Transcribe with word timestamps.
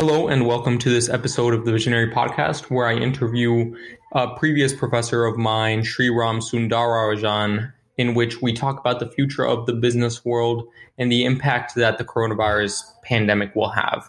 Hello, 0.00 0.28
and 0.28 0.46
welcome 0.46 0.78
to 0.78 0.90
this 0.90 1.08
episode 1.08 1.52
of 1.52 1.64
the 1.64 1.72
Visionary 1.72 2.08
Podcast, 2.08 2.70
where 2.70 2.86
I 2.86 2.94
interview 2.94 3.74
a 4.12 4.28
previous 4.36 4.72
professor 4.72 5.24
of 5.24 5.36
mine, 5.36 5.80
Sriram 5.80 6.40
Sundararajan, 6.40 7.72
in 7.96 8.14
which 8.14 8.40
we 8.40 8.52
talk 8.52 8.78
about 8.78 9.00
the 9.00 9.10
future 9.10 9.44
of 9.44 9.66
the 9.66 9.72
business 9.72 10.24
world 10.24 10.68
and 10.98 11.10
the 11.10 11.24
impact 11.24 11.74
that 11.74 11.98
the 11.98 12.04
coronavirus 12.04 12.80
pandemic 13.02 13.56
will 13.56 13.70
have. 13.70 14.08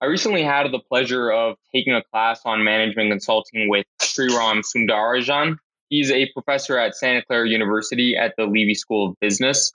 I 0.00 0.06
recently 0.06 0.44
had 0.44 0.70
the 0.70 0.78
pleasure 0.88 1.32
of 1.32 1.56
taking 1.74 1.94
a 1.94 2.04
class 2.04 2.42
on 2.44 2.62
management 2.62 3.10
consulting 3.10 3.68
with 3.68 3.84
Sriram 4.00 4.62
Sundararajan, 4.62 5.56
He's 5.90 6.12
a 6.12 6.30
professor 6.32 6.78
at 6.78 6.94
Santa 6.94 7.22
Clara 7.26 7.48
University 7.48 8.16
at 8.16 8.34
the 8.38 8.44
Leavey 8.44 8.76
School 8.76 9.10
of 9.10 9.16
Business. 9.20 9.72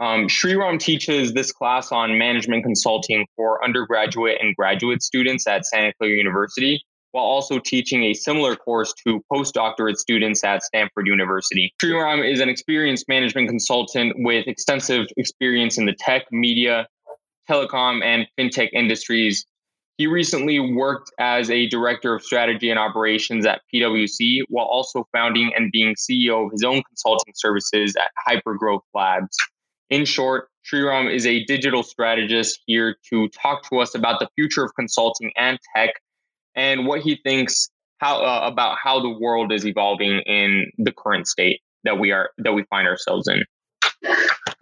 Um, 0.00 0.26
Sriram 0.26 0.80
teaches 0.80 1.34
this 1.34 1.52
class 1.52 1.92
on 1.92 2.16
management 2.16 2.64
consulting 2.64 3.26
for 3.36 3.62
undergraduate 3.62 4.38
and 4.40 4.56
graduate 4.56 5.02
students 5.02 5.46
at 5.46 5.66
Santa 5.66 5.92
Clara 5.98 6.14
University, 6.14 6.82
while 7.12 7.24
also 7.24 7.58
teaching 7.58 8.04
a 8.04 8.14
similar 8.14 8.56
course 8.56 8.94
to 9.06 9.22
postdoctorate 9.30 9.96
students 9.96 10.42
at 10.42 10.62
Stanford 10.62 11.06
University. 11.06 11.74
Sriram 11.82 12.26
is 12.26 12.40
an 12.40 12.48
experienced 12.48 13.06
management 13.06 13.50
consultant 13.50 14.14
with 14.16 14.46
extensive 14.48 15.08
experience 15.18 15.76
in 15.76 15.84
the 15.84 15.94
tech, 15.98 16.24
media, 16.32 16.86
telecom, 17.50 18.02
and 18.02 18.26
fintech 18.38 18.70
industries 18.72 19.44
he 20.00 20.06
recently 20.06 20.58
worked 20.58 21.12
as 21.18 21.50
a 21.50 21.68
director 21.68 22.14
of 22.14 22.22
strategy 22.22 22.70
and 22.70 22.78
operations 22.78 23.44
at 23.44 23.60
PwC 23.70 24.40
while 24.48 24.64
also 24.64 25.06
founding 25.12 25.52
and 25.54 25.70
being 25.70 25.94
CEO 25.94 26.46
of 26.46 26.52
his 26.52 26.64
own 26.64 26.82
consulting 26.84 27.34
services 27.36 27.94
at 27.96 28.10
Hypergrowth 28.26 28.80
Labs. 28.94 29.36
In 29.90 30.06
short, 30.06 30.48
Sriram 30.64 31.14
is 31.14 31.26
a 31.26 31.44
digital 31.44 31.82
strategist 31.82 32.60
here 32.64 32.96
to 33.10 33.28
talk 33.28 33.68
to 33.68 33.80
us 33.80 33.94
about 33.94 34.20
the 34.20 34.28
future 34.36 34.64
of 34.64 34.74
consulting 34.74 35.32
and 35.36 35.58
tech 35.76 35.90
and 36.54 36.86
what 36.86 37.02
he 37.02 37.16
thinks 37.22 37.68
how 37.98 38.24
uh, 38.24 38.48
about 38.50 38.78
how 38.82 39.00
the 39.00 39.10
world 39.10 39.52
is 39.52 39.66
evolving 39.66 40.20
in 40.20 40.72
the 40.78 40.92
current 40.92 41.28
state 41.28 41.60
that 41.84 41.98
we 41.98 42.10
are 42.10 42.30
that 42.38 42.54
we 42.54 42.64
find 42.70 42.88
ourselves 42.88 43.28
in. 43.28 43.44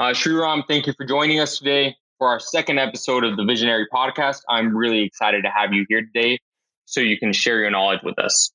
Uh, 0.00 0.10
Sriram, 0.10 0.64
thank 0.66 0.88
you 0.88 0.94
for 0.94 1.06
joining 1.06 1.38
us 1.38 1.58
today 1.58 1.94
for 2.19 2.28
our 2.28 2.41
second 2.41 2.78
episode 2.78 3.24
of 3.24 3.36
the 3.36 3.44
Visionary 3.44 3.86
Podcast. 3.92 4.42
I'm 4.48 4.77
really 4.77 5.02
excited 5.02 5.44
to 5.44 5.50
have 5.50 5.72
you 5.72 5.86
here 5.88 6.02
today 6.02 6.38
so 6.84 7.00
you 7.00 7.19
can 7.19 7.33
share 7.33 7.60
your 7.60 7.70
knowledge 7.70 8.00
with 8.02 8.19
us. 8.19 8.50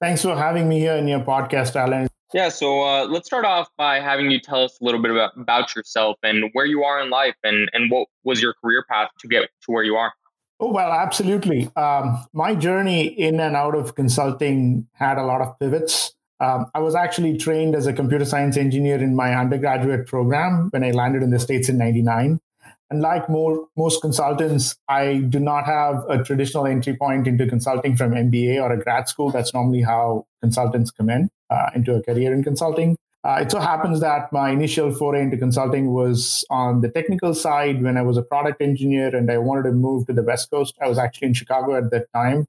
Thanks 0.00 0.22
for 0.22 0.36
having 0.36 0.68
me 0.68 0.78
here 0.78 0.94
in 0.94 1.08
your 1.08 1.20
podcast, 1.20 1.74
Alan. 1.74 2.08
Yeah, 2.34 2.50
so 2.50 2.82
uh, 2.82 3.06
let's 3.06 3.26
start 3.26 3.46
off 3.46 3.68
by 3.78 4.00
having 4.00 4.30
you 4.30 4.38
tell 4.38 4.62
us 4.62 4.78
a 4.82 4.84
little 4.84 5.00
bit 5.00 5.10
about, 5.10 5.36
about 5.36 5.74
yourself 5.74 6.18
and 6.22 6.50
where 6.52 6.66
you 6.66 6.84
are 6.84 7.00
in 7.00 7.08
life 7.08 7.36
and, 7.42 7.70
and 7.72 7.90
what 7.90 8.06
was 8.22 8.42
your 8.42 8.54
career 8.62 8.84
path 8.88 9.08
to 9.20 9.28
get 9.28 9.48
to 9.62 9.72
where 9.72 9.82
you 9.82 9.96
are. 9.96 10.12
Oh, 10.60 10.70
well, 10.70 10.92
absolutely. 10.92 11.70
Um, 11.74 12.26
my 12.34 12.54
journey 12.54 13.06
in 13.06 13.40
and 13.40 13.56
out 13.56 13.74
of 13.74 13.94
consulting 13.94 14.86
had 14.92 15.16
a 15.16 15.24
lot 15.24 15.40
of 15.40 15.58
pivots. 15.58 16.14
Um, 16.40 16.66
I 16.74 16.80
was 16.80 16.94
actually 16.94 17.38
trained 17.38 17.74
as 17.74 17.86
a 17.86 17.92
computer 17.92 18.24
science 18.24 18.56
engineer 18.56 18.96
in 18.96 19.16
my 19.16 19.34
undergraduate 19.34 20.06
program 20.06 20.68
when 20.70 20.84
I 20.84 20.90
landed 20.90 21.22
in 21.22 21.30
the 21.30 21.38
States 21.38 21.68
in 21.68 21.78
99. 21.78 22.40
And 22.90 23.02
like 23.02 23.28
more, 23.28 23.66
most 23.76 24.00
consultants, 24.00 24.76
I 24.88 25.18
do 25.28 25.38
not 25.38 25.66
have 25.66 26.04
a 26.08 26.22
traditional 26.22 26.66
entry 26.66 26.96
point 26.96 27.26
into 27.26 27.46
consulting 27.46 27.96
from 27.96 28.12
MBA 28.12 28.62
or 28.62 28.72
a 28.72 28.82
grad 28.82 29.08
school. 29.08 29.30
That's 29.30 29.52
normally 29.52 29.82
how 29.82 30.26
consultants 30.40 30.90
come 30.90 31.10
in 31.10 31.28
uh, 31.50 31.70
into 31.74 31.94
a 31.94 32.02
career 32.02 32.32
in 32.32 32.42
consulting. 32.42 32.96
Uh, 33.24 33.40
it 33.42 33.50
so 33.50 33.58
happens 33.58 34.00
that 34.00 34.32
my 34.32 34.50
initial 34.50 34.90
foray 34.90 35.20
into 35.20 35.36
consulting 35.36 35.92
was 35.92 36.46
on 36.48 36.80
the 36.80 36.88
technical 36.88 37.34
side 37.34 37.82
when 37.82 37.96
I 37.98 38.02
was 38.02 38.16
a 38.16 38.22
product 38.22 38.62
engineer 38.62 39.14
and 39.14 39.30
I 39.30 39.38
wanted 39.38 39.64
to 39.64 39.72
move 39.72 40.06
to 40.06 40.12
the 40.12 40.22
West 40.22 40.50
Coast. 40.50 40.76
I 40.80 40.88
was 40.88 40.98
actually 40.98 41.28
in 41.28 41.34
Chicago 41.34 41.76
at 41.76 41.90
that 41.90 42.06
time 42.14 42.46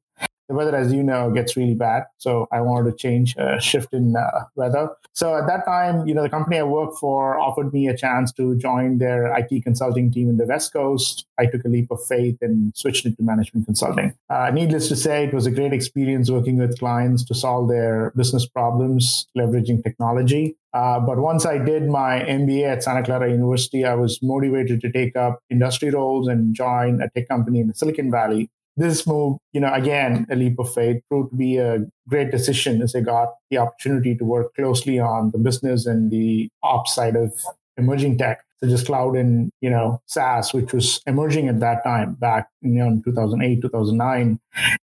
the 0.50 0.56
weather, 0.56 0.76
as 0.76 0.92
you 0.92 1.04
know, 1.04 1.30
gets 1.30 1.56
really 1.56 1.76
bad. 1.76 2.06
So 2.18 2.48
I 2.52 2.62
wanted 2.62 2.90
to 2.90 2.98
change, 2.98 3.38
uh, 3.38 3.60
shift 3.60 3.94
in 3.94 4.16
uh, 4.16 4.46
weather. 4.56 4.90
So 5.14 5.38
at 5.38 5.46
that 5.46 5.64
time, 5.64 6.08
you 6.08 6.16
know, 6.16 6.24
the 6.24 6.30
company 6.30 6.58
I 6.58 6.64
worked 6.64 6.98
for 6.98 7.40
offered 7.40 7.72
me 7.72 7.88
a 7.88 7.96
chance 7.96 8.32
to 8.34 8.58
join 8.58 8.98
their 8.98 9.32
IT 9.38 9.64
consulting 9.64 10.12
team 10.12 10.28
in 10.28 10.38
the 10.38 10.46
West 10.46 10.74
Coast. 10.74 11.28
I 11.38 11.46
took 11.46 11.64
a 11.66 11.68
leap 11.68 11.92
of 11.92 12.04
faith 12.04 12.38
and 12.42 12.76
switched 12.76 13.06
into 13.06 13.22
management 13.22 13.68
consulting. 13.68 14.14
Uh, 14.30 14.50
needless 14.52 14.88
to 14.90 14.96
say, 14.96 15.26
it 15.26 15.34
was 15.36 15.46
a 15.46 15.52
great 15.52 15.72
experience 15.72 16.32
working 16.32 16.58
with 16.58 16.80
clients 16.80 17.24
to 17.26 17.36
solve 17.36 17.70
their 17.70 18.12
business 18.16 18.48
problems, 18.48 19.28
leveraging 19.38 19.84
technology. 19.84 20.58
Uh, 20.74 21.00
but 21.00 21.20
once 21.20 21.46
I 21.46 21.60
did 21.60 21.88
my 21.88 22.22
MBA 22.22 22.64
at 22.64 22.84
Santa 22.84 23.04
Clara 23.04 23.30
University, 23.30 23.86
I 23.86 23.94
was 23.94 24.20
motivated 24.24 24.82
to 24.82 24.92
take 24.92 25.16
up 25.16 25.42
industry 25.50 25.92
roles 25.92 26.28
and 26.28 26.56
join 26.56 27.02
a 27.02 27.10
tech 27.10 27.28
company 27.28 27.60
in 27.60 27.68
the 27.68 27.74
Silicon 27.74 28.10
Valley 28.10 28.50
this 28.80 29.06
move, 29.06 29.38
you 29.54 29.62
know, 29.62 29.74
again, 29.74 30.26
a 30.30 30.36
leap 30.36 30.58
of 30.60 30.74
faith 30.74 31.02
proved 31.10 31.32
to 31.32 31.36
be 31.36 31.58
a 31.58 31.80
great 32.08 32.32
decision 32.32 32.82
as 32.82 32.96
I 32.96 33.02
got 33.02 33.36
the 33.50 33.58
opportunity 33.58 34.16
to 34.16 34.24
work 34.24 34.56
closely 34.56 35.00
on 35.00 35.32
the 35.32 35.38
business 35.38 35.86
and 35.86 36.10
the 36.10 36.50
ops 36.64 36.96
side 36.96 37.16
of 37.16 37.34
emerging 37.78 38.18
tech, 38.18 38.44
such 38.62 38.72
as 38.72 38.84
cloud 38.84 39.16
and, 39.16 39.52
you 39.62 39.70
know, 39.70 40.02
SaaS, 40.08 40.54
which 40.54 40.74
was 40.74 41.02
emerging 41.06 41.48
at 41.48 41.60
that 41.60 41.84
time 41.84 42.14
back 42.16 42.48
you 42.62 42.72
know, 42.72 42.88
in 42.88 43.04
2008, 43.04 43.62
2009. 43.62 44.40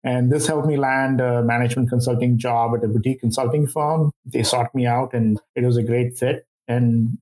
And 0.04 0.32
this 0.32 0.48
helped 0.48 0.68
me 0.68 0.78
land 0.78 1.22
a 1.22 1.44
management 1.44 1.90
consulting 1.90 2.38
job 2.38 2.76
at 2.76 2.84
a 2.84 2.88
boutique 2.88 3.22
consulting 3.22 3.68
firm. 3.68 4.12
They 4.26 4.44
sought 4.44 4.74
me 4.74 4.86
out 4.86 5.14
and 5.14 5.40
it 5.56 5.64
was 5.64 5.78
a 5.78 5.84
great 5.84 6.18
fit. 6.18 6.46
And 6.68 7.18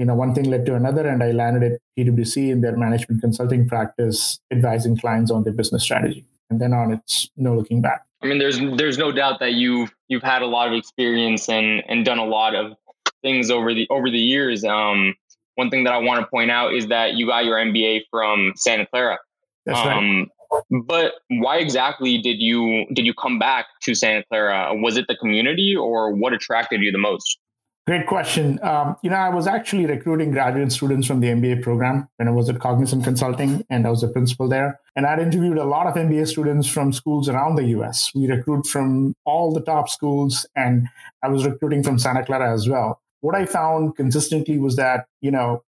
you 0.00 0.06
know, 0.06 0.14
one 0.14 0.34
thing 0.34 0.50
led 0.50 0.64
to 0.64 0.74
another, 0.74 1.06
and 1.06 1.22
I 1.22 1.32
landed 1.32 1.72
at 1.72 1.78
PwC 1.98 2.50
in 2.50 2.62
their 2.62 2.74
management 2.74 3.20
consulting 3.20 3.68
practice, 3.68 4.40
advising 4.50 4.96
clients 4.96 5.30
on 5.30 5.44
their 5.44 5.52
business 5.52 5.82
strategy. 5.82 6.24
And 6.48 6.58
then 6.58 6.72
on, 6.72 6.90
it's 6.90 7.28
no 7.36 7.54
looking 7.54 7.82
back. 7.82 8.06
I 8.22 8.26
mean, 8.26 8.38
there's 8.38 8.58
there's 8.78 8.96
no 8.96 9.12
doubt 9.12 9.40
that 9.40 9.52
you've 9.52 9.94
you've 10.08 10.22
had 10.22 10.40
a 10.40 10.46
lot 10.46 10.68
of 10.68 10.72
experience 10.72 11.50
and 11.50 11.82
and 11.86 12.02
done 12.02 12.16
a 12.16 12.24
lot 12.24 12.54
of 12.54 12.72
things 13.20 13.50
over 13.50 13.74
the 13.74 13.86
over 13.90 14.08
the 14.08 14.18
years. 14.18 14.64
Um, 14.64 15.14
one 15.56 15.68
thing 15.68 15.84
that 15.84 15.92
I 15.92 15.98
want 15.98 16.20
to 16.20 16.26
point 16.28 16.50
out 16.50 16.72
is 16.72 16.86
that 16.86 17.12
you 17.14 17.26
got 17.26 17.44
your 17.44 17.58
MBA 17.58 18.04
from 18.10 18.54
Santa 18.56 18.86
Clara. 18.86 19.18
That's 19.66 19.78
um, 19.86 20.30
right. 20.50 20.82
But 20.86 21.12
why 21.28 21.58
exactly 21.58 22.16
did 22.16 22.40
you 22.40 22.86
did 22.94 23.04
you 23.04 23.12
come 23.12 23.38
back 23.38 23.66
to 23.82 23.94
Santa 23.94 24.24
Clara? 24.30 24.74
Was 24.74 24.96
it 24.96 25.04
the 25.08 25.16
community, 25.16 25.76
or 25.76 26.10
what 26.10 26.32
attracted 26.32 26.80
you 26.80 26.90
the 26.90 26.98
most? 26.98 27.38
Great 27.86 28.06
question. 28.06 28.60
Um, 28.62 28.96
you 29.02 29.10
know, 29.10 29.16
I 29.16 29.30
was 29.30 29.46
actually 29.46 29.86
recruiting 29.86 30.30
graduate 30.30 30.70
students 30.70 31.06
from 31.06 31.20
the 31.20 31.28
MBA 31.28 31.62
program 31.62 32.08
when 32.16 32.28
I 32.28 32.30
was 32.30 32.48
at 32.48 32.60
Cognizant 32.60 33.04
Consulting, 33.04 33.64
and 33.70 33.86
I 33.86 33.90
was 33.90 34.02
a 34.02 34.08
principal 34.08 34.48
there. 34.48 34.78
And 34.94 35.06
I'd 35.06 35.18
interviewed 35.18 35.56
a 35.56 35.64
lot 35.64 35.86
of 35.86 35.94
MBA 35.94 36.28
students 36.28 36.68
from 36.68 36.92
schools 36.92 37.28
around 37.28 37.56
the 37.56 37.64
US. 37.78 38.12
We 38.14 38.28
recruit 38.28 38.66
from 38.66 39.14
all 39.24 39.52
the 39.52 39.62
top 39.62 39.88
schools, 39.88 40.46
and 40.54 40.88
I 41.22 41.28
was 41.28 41.46
recruiting 41.46 41.82
from 41.82 41.98
Santa 41.98 42.24
Clara 42.24 42.52
as 42.52 42.68
well. 42.68 43.00
What 43.22 43.34
I 43.34 43.46
found 43.46 43.96
consistently 43.96 44.58
was 44.58 44.76
that, 44.76 45.06
you 45.20 45.30
know, 45.30 45.64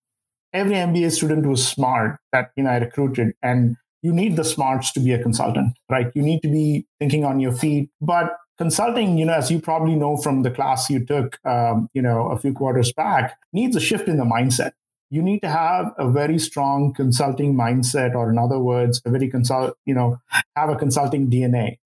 every 0.52 0.74
MBA 0.74 1.12
student 1.12 1.46
was 1.46 1.66
smart 1.66 2.18
that, 2.32 2.50
you 2.56 2.64
know, 2.64 2.70
I 2.70 2.78
recruited. 2.78 3.34
And 3.42 3.76
you 4.02 4.12
need 4.12 4.36
the 4.36 4.44
smarts 4.44 4.92
to 4.92 5.00
be 5.00 5.12
a 5.12 5.22
consultant, 5.22 5.74
right? 5.88 6.10
You 6.14 6.22
need 6.22 6.42
to 6.42 6.48
be 6.48 6.86
thinking 6.98 7.24
on 7.24 7.38
your 7.40 7.52
feet, 7.52 7.90
but 8.00 8.36
consulting, 8.60 9.16
you 9.16 9.24
know, 9.24 9.32
as 9.32 9.50
you 9.50 9.58
probably 9.58 9.94
know 9.94 10.18
from 10.18 10.42
the 10.42 10.50
class 10.50 10.90
you 10.90 11.02
took, 11.02 11.38
um, 11.46 11.88
you 11.94 12.02
know, 12.02 12.28
a 12.28 12.36
few 12.36 12.52
quarters 12.52 12.92
back, 12.92 13.38
needs 13.54 13.74
a 13.74 13.80
shift 13.80 14.06
in 14.06 14.18
the 14.18 14.24
mindset. 14.24 14.72
You 15.08 15.22
need 15.22 15.40
to 15.40 15.48
have 15.48 15.94
a 15.96 16.06
very 16.10 16.38
strong 16.38 16.92
consulting 16.92 17.54
mindset, 17.54 18.14
or 18.14 18.28
in 18.28 18.36
other 18.36 18.58
words, 18.58 19.00
a 19.06 19.10
very 19.10 19.30
consult, 19.30 19.78
you 19.86 19.94
know, 19.94 20.20
have 20.56 20.68
a 20.68 20.76
consulting 20.76 21.30
DNA. 21.30 21.78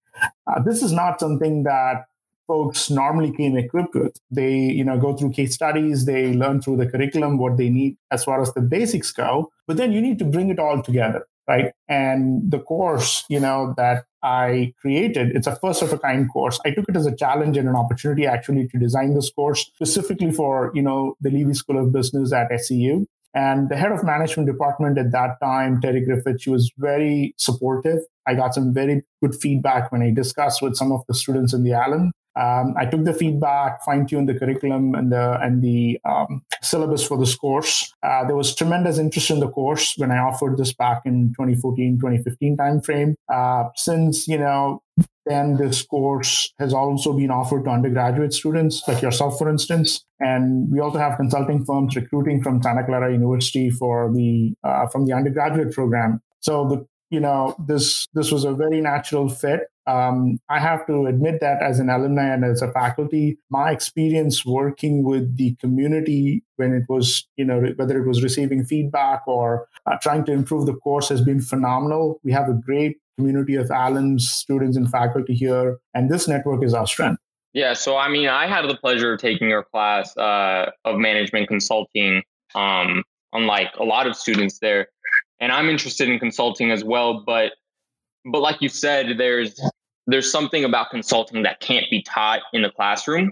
Uh, 0.47 0.61
this 0.63 0.83
is 0.83 0.91
not 0.91 1.17
something 1.17 1.63
that 1.63 2.07
folks 2.45 2.89
normally 2.89 3.31
came 3.31 3.55
equipped 3.57 3.95
with. 3.95 4.17
They, 4.29 4.55
you 4.57 4.83
know, 4.83 4.99
go 4.99 5.15
through 5.15 5.31
case 5.31 5.55
studies, 5.55 6.03
they 6.03 6.33
learn 6.33 6.61
through 6.61 6.75
the 6.75 6.87
curriculum 6.87 7.37
what 7.37 7.55
they 7.55 7.69
need 7.69 7.95
as 8.11 8.25
far 8.25 8.41
as 8.41 8.53
the 8.53 8.59
basics 8.59 9.13
go, 9.13 9.49
but 9.65 9.77
then 9.77 9.93
you 9.93 10.01
need 10.01 10.19
to 10.19 10.25
bring 10.25 10.49
it 10.49 10.59
all 10.59 10.83
together 10.83 11.25
right? 11.47 11.73
And 11.87 12.49
the 12.49 12.59
course, 12.59 13.23
you 13.29 13.39
know, 13.39 13.73
that 13.77 14.05
I 14.25 14.73
created, 14.81 15.35
it's 15.35 15.45
a 15.45 15.55
first 15.55 15.83
of 15.83 15.93
a 15.93 15.99
kind 15.99 16.27
course. 16.31 16.59
I 16.65 16.71
took 16.71 16.89
it 16.89 16.95
as 16.95 17.05
a 17.05 17.15
challenge 17.15 17.57
and 17.57 17.69
an 17.69 17.75
opportunity 17.75 18.25
actually 18.25 18.67
to 18.69 18.79
design 18.79 19.13
this 19.13 19.29
course 19.29 19.69
specifically 19.75 20.31
for, 20.31 20.71
you 20.73 20.81
know, 20.81 21.15
the 21.21 21.29
Leavey 21.29 21.55
School 21.55 21.77
of 21.77 21.93
Business 21.93 22.33
at 22.33 22.49
SCU. 22.49 23.05
And 23.35 23.69
the 23.69 23.77
head 23.77 23.91
of 23.91 24.03
management 24.03 24.47
department 24.47 24.97
at 24.97 25.11
that 25.11 25.39
time, 25.43 25.79
Terri 25.79 26.03
Griffith, 26.03 26.41
she 26.41 26.49
was 26.49 26.71
very 26.77 27.35
supportive 27.37 27.99
I 28.27 28.35
got 28.35 28.53
some 28.53 28.73
very 28.73 29.03
good 29.21 29.35
feedback 29.35 29.91
when 29.91 30.01
I 30.01 30.11
discussed 30.11 30.61
with 30.61 30.75
some 30.75 30.91
of 30.91 31.01
the 31.07 31.13
students 31.13 31.53
in 31.53 31.63
the 31.63 31.73
Allen. 31.73 32.11
Um, 32.37 32.73
I 32.77 32.85
took 32.85 33.05
the 33.05 33.13
feedback, 33.13 33.83
fine 33.85 34.05
tuned 34.07 34.27
the 34.27 34.37
curriculum 34.37 34.93
and 34.93 35.09
the 35.11 35.39
and 35.41 35.61
the 35.61 35.99
um, 36.03 36.41
syllabus 36.61 37.05
for 37.07 37.17
this 37.17 37.33
course. 37.33 37.93
Uh, 38.03 38.25
there 38.25 38.35
was 38.35 38.53
tremendous 38.53 38.97
interest 38.97 39.31
in 39.31 39.39
the 39.39 39.47
course 39.47 39.95
when 39.97 40.11
I 40.11 40.17
offered 40.17 40.57
this 40.57 40.73
back 40.73 41.03
in 41.05 41.29
2014, 41.29 41.97
2015 41.97 42.57
timeframe. 42.57 43.13
Uh, 43.31 43.69
since 43.75 44.27
you 44.27 44.37
know 44.37 44.81
then 45.25 45.57
this 45.57 45.81
course 45.81 46.53
has 46.59 46.73
also 46.73 47.13
been 47.13 47.31
offered 47.31 47.63
to 47.63 47.69
undergraduate 47.71 48.33
students 48.33 48.83
like 48.87 49.01
yourself, 49.01 49.37
for 49.37 49.49
instance. 49.49 50.05
And 50.19 50.71
we 50.71 50.79
also 50.79 50.99
have 50.99 51.17
consulting 51.17 51.65
firms 51.65 51.95
recruiting 51.95 52.43
from 52.43 52.61
Santa 52.61 52.85
Clara 52.85 53.11
University 53.11 53.69
for 53.69 54.11
the 54.13 54.53
uh, 54.63 54.87
from 54.87 55.05
the 55.05 55.13
undergraduate 55.13 55.73
program. 55.73 56.21
So 56.41 56.67
the 56.67 56.85
you 57.09 57.19
know 57.19 57.55
this 57.67 58.07
this 58.13 58.31
was 58.31 58.43
a 58.43 58.53
very 58.53 58.81
natural 58.81 59.29
fit. 59.29 59.61
Um, 59.87 60.39
i 60.49 60.57
have 60.57 60.87
to 60.87 61.05
admit 61.05 61.41
that 61.41 61.61
as 61.61 61.77
an 61.79 61.91
alumni 61.91 62.33
and 62.33 62.43
as 62.43 62.63
a 62.63 62.71
faculty 62.71 63.37
my 63.51 63.69
experience 63.69 64.43
working 64.43 65.03
with 65.03 65.37
the 65.37 65.53
community 65.61 66.43
when 66.55 66.73
it 66.73 66.85
was 66.89 67.27
you 67.37 67.45
know 67.45 67.61
whether 67.75 67.95
it 68.01 68.07
was 68.07 68.23
receiving 68.23 68.65
feedback 68.65 69.21
or 69.27 69.67
uh, 69.85 69.95
trying 70.01 70.25
to 70.25 70.31
improve 70.31 70.65
the 70.65 70.73
course 70.73 71.07
has 71.09 71.21
been 71.21 71.39
phenomenal. 71.39 72.19
We 72.23 72.31
have 72.31 72.49
a 72.49 72.53
great 72.53 72.97
community 73.15 73.55
of 73.55 73.67
alums 73.67 74.21
students 74.21 74.75
and 74.75 74.89
faculty 74.89 75.35
here 75.35 75.77
and 75.93 76.09
this 76.09 76.27
network 76.27 76.63
is 76.63 76.73
our 76.73 76.87
strength. 76.87 77.21
Yeah 77.53 77.73
so 77.73 77.95
i 77.95 78.09
mean 78.09 78.27
i 78.27 78.47
had 78.47 78.67
the 78.67 78.77
pleasure 78.77 79.13
of 79.13 79.19
taking 79.19 79.49
your 79.49 79.63
class 79.63 80.17
uh, 80.17 80.71
of 80.83 80.97
management 80.97 81.47
consulting 81.47 82.23
um, 82.55 83.03
unlike 83.33 83.71
a 83.79 83.83
lot 83.83 84.07
of 84.07 84.15
students 84.15 84.57
there 84.59 84.87
and 85.39 85.51
I'm 85.51 85.69
interested 85.69 86.09
in 86.09 86.19
consulting 86.19 86.71
as 86.71 86.83
well. 86.83 87.23
But 87.25 87.53
but 88.31 88.41
like 88.41 88.61
you 88.61 88.69
said, 88.69 89.17
there's 89.17 89.59
there's 90.07 90.31
something 90.31 90.63
about 90.63 90.89
consulting 90.89 91.43
that 91.43 91.59
can't 91.59 91.85
be 91.89 92.01
taught 92.03 92.41
in 92.53 92.61
the 92.61 92.69
classroom. 92.69 93.31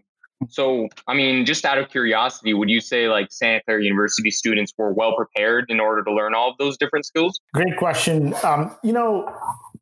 So, 0.49 0.89
I 1.07 1.13
mean, 1.13 1.45
just 1.45 1.63
out 1.63 1.77
of 1.77 1.89
curiosity, 1.89 2.53
would 2.53 2.69
you 2.69 2.81
say 2.81 3.07
like 3.07 3.31
Santa 3.31 3.61
Clara 3.63 3.83
University 3.83 4.29
students 4.29 4.73
were 4.77 4.91
well 4.91 5.15
prepared 5.15 5.65
in 5.69 5.79
order 5.79 6.03
to 6.03 6.13
learn 6.13 6.35
all 6.35 6.51
of 6.51 6.57
those 6.57 6.77
different 6.77 7.05
skills? 7.05 7.39
Great 7.53 7.77
question. 7.77 8.33
Um, 8.43 8.75
you 8.83 8.91
know, 8.91 9.31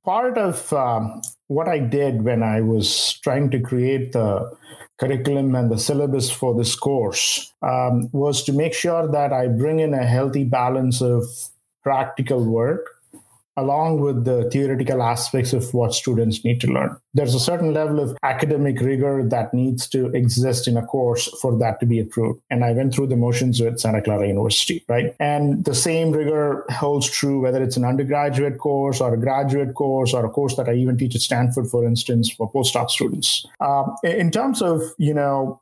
part 0.05 0.37
of 0.37 0.71
um, 0.73 1.21
what 1.47 1.67
I 1.67 1.79
did 1.79 2.23
when 2.23 2.43
I 2.43 2.61
was 2.61 3.19
trying 3.23 3.49
to 3.51 3.59
create 3.59 4.11
the 4.11 4.55
curriculum 4.99 5.55
and 5.55 5.71
the 5.71 5.79
syllabus 5.79 6.29
for 6.29 6.55
this 6.55 6.75
course 6.75 7.51
um, 7.63 8.09
was 8.11 8.43
to 8.43 8.53
make 8.53 8.73
sure 8.73 9.11
that 9.11 9.33
I 9.33 9.47
bring 9.47 9.79
in 9.79 9.93
a 9.93 10.05
healthy 10.05 10.43
balance 10.43 11.01
of 11.01 11.23
practical 11.83 12.43
work 12.43 12.87
along 13.57 13.99
with 13.99 14.23
the 14.23 14.49
theoretical 14.49 15.03
aspects 15.03 15.53
of 15.53 15.73
what 15.73 15.93
students 15.93 16.43
need 16.43 16.61
to 16.61 16.67
learn. 16.67 16.95
There's 17.13 17.35
a 17.35 17.39
certain 17.39 17.73
level 17.73 17.99
of 17.99 18.17
academic 18.23 18.79
rigor 18.79 19.23
that 19.23 19.53
needs 19.53 19.87
to 19.89 20.07
exist 20.15 20.67
in 20.67 20.77
a 20.77 20.85
course 20.85 21.27
for 21.41 21.57
that 21.59 21.79
to 21.81 21.85
be 21.85 21.99
approved. 21.99 22.41
And 22.49 22.63
I 22.63 22.71
went 22.71 22.93
through 22.93 23.07
the 23.07 23.17
motions 23.17 23.59
with 23.59 23.79
Santa 23.79 24.01
Clara 24.01 24.27
University, 24.27 24.85
right? 24.87 25.13
And 25.19 25.65
the 25.65 25.75
same 25.75 26.11
rigor 26.11 26.65
holds 26.69 27.09
true 27.09 27.41
whether 27.41 27.61
it's 27.61 27.77
an 27.77 27.85
undergraduate 27.85 28.57
course 28.57 29.01
or 29.01 29.13
a 29.13 29.19
graduate 29.19 29.75
course 29.75 30.13
or 30.13 30.25
a 30.25 30.29
course 30.29 30.55
that 30.55 30.69
I 30.69 30.73
even 30.73 30.97
teach 30.97 31.15
at 31.15 31.21
Stanford, 31.21 31.67
for 31.67 31.85
instance, 31.85 32.31
for 32.31 32.49
postdoc 32.51 32.89
students. 32.89 33.45
Um, 33.59 33.95
in 34.03 34.31
terms 34.31 34.61
of, 34.61 34.81
you 34.97 35.13
know, 35.13 35.61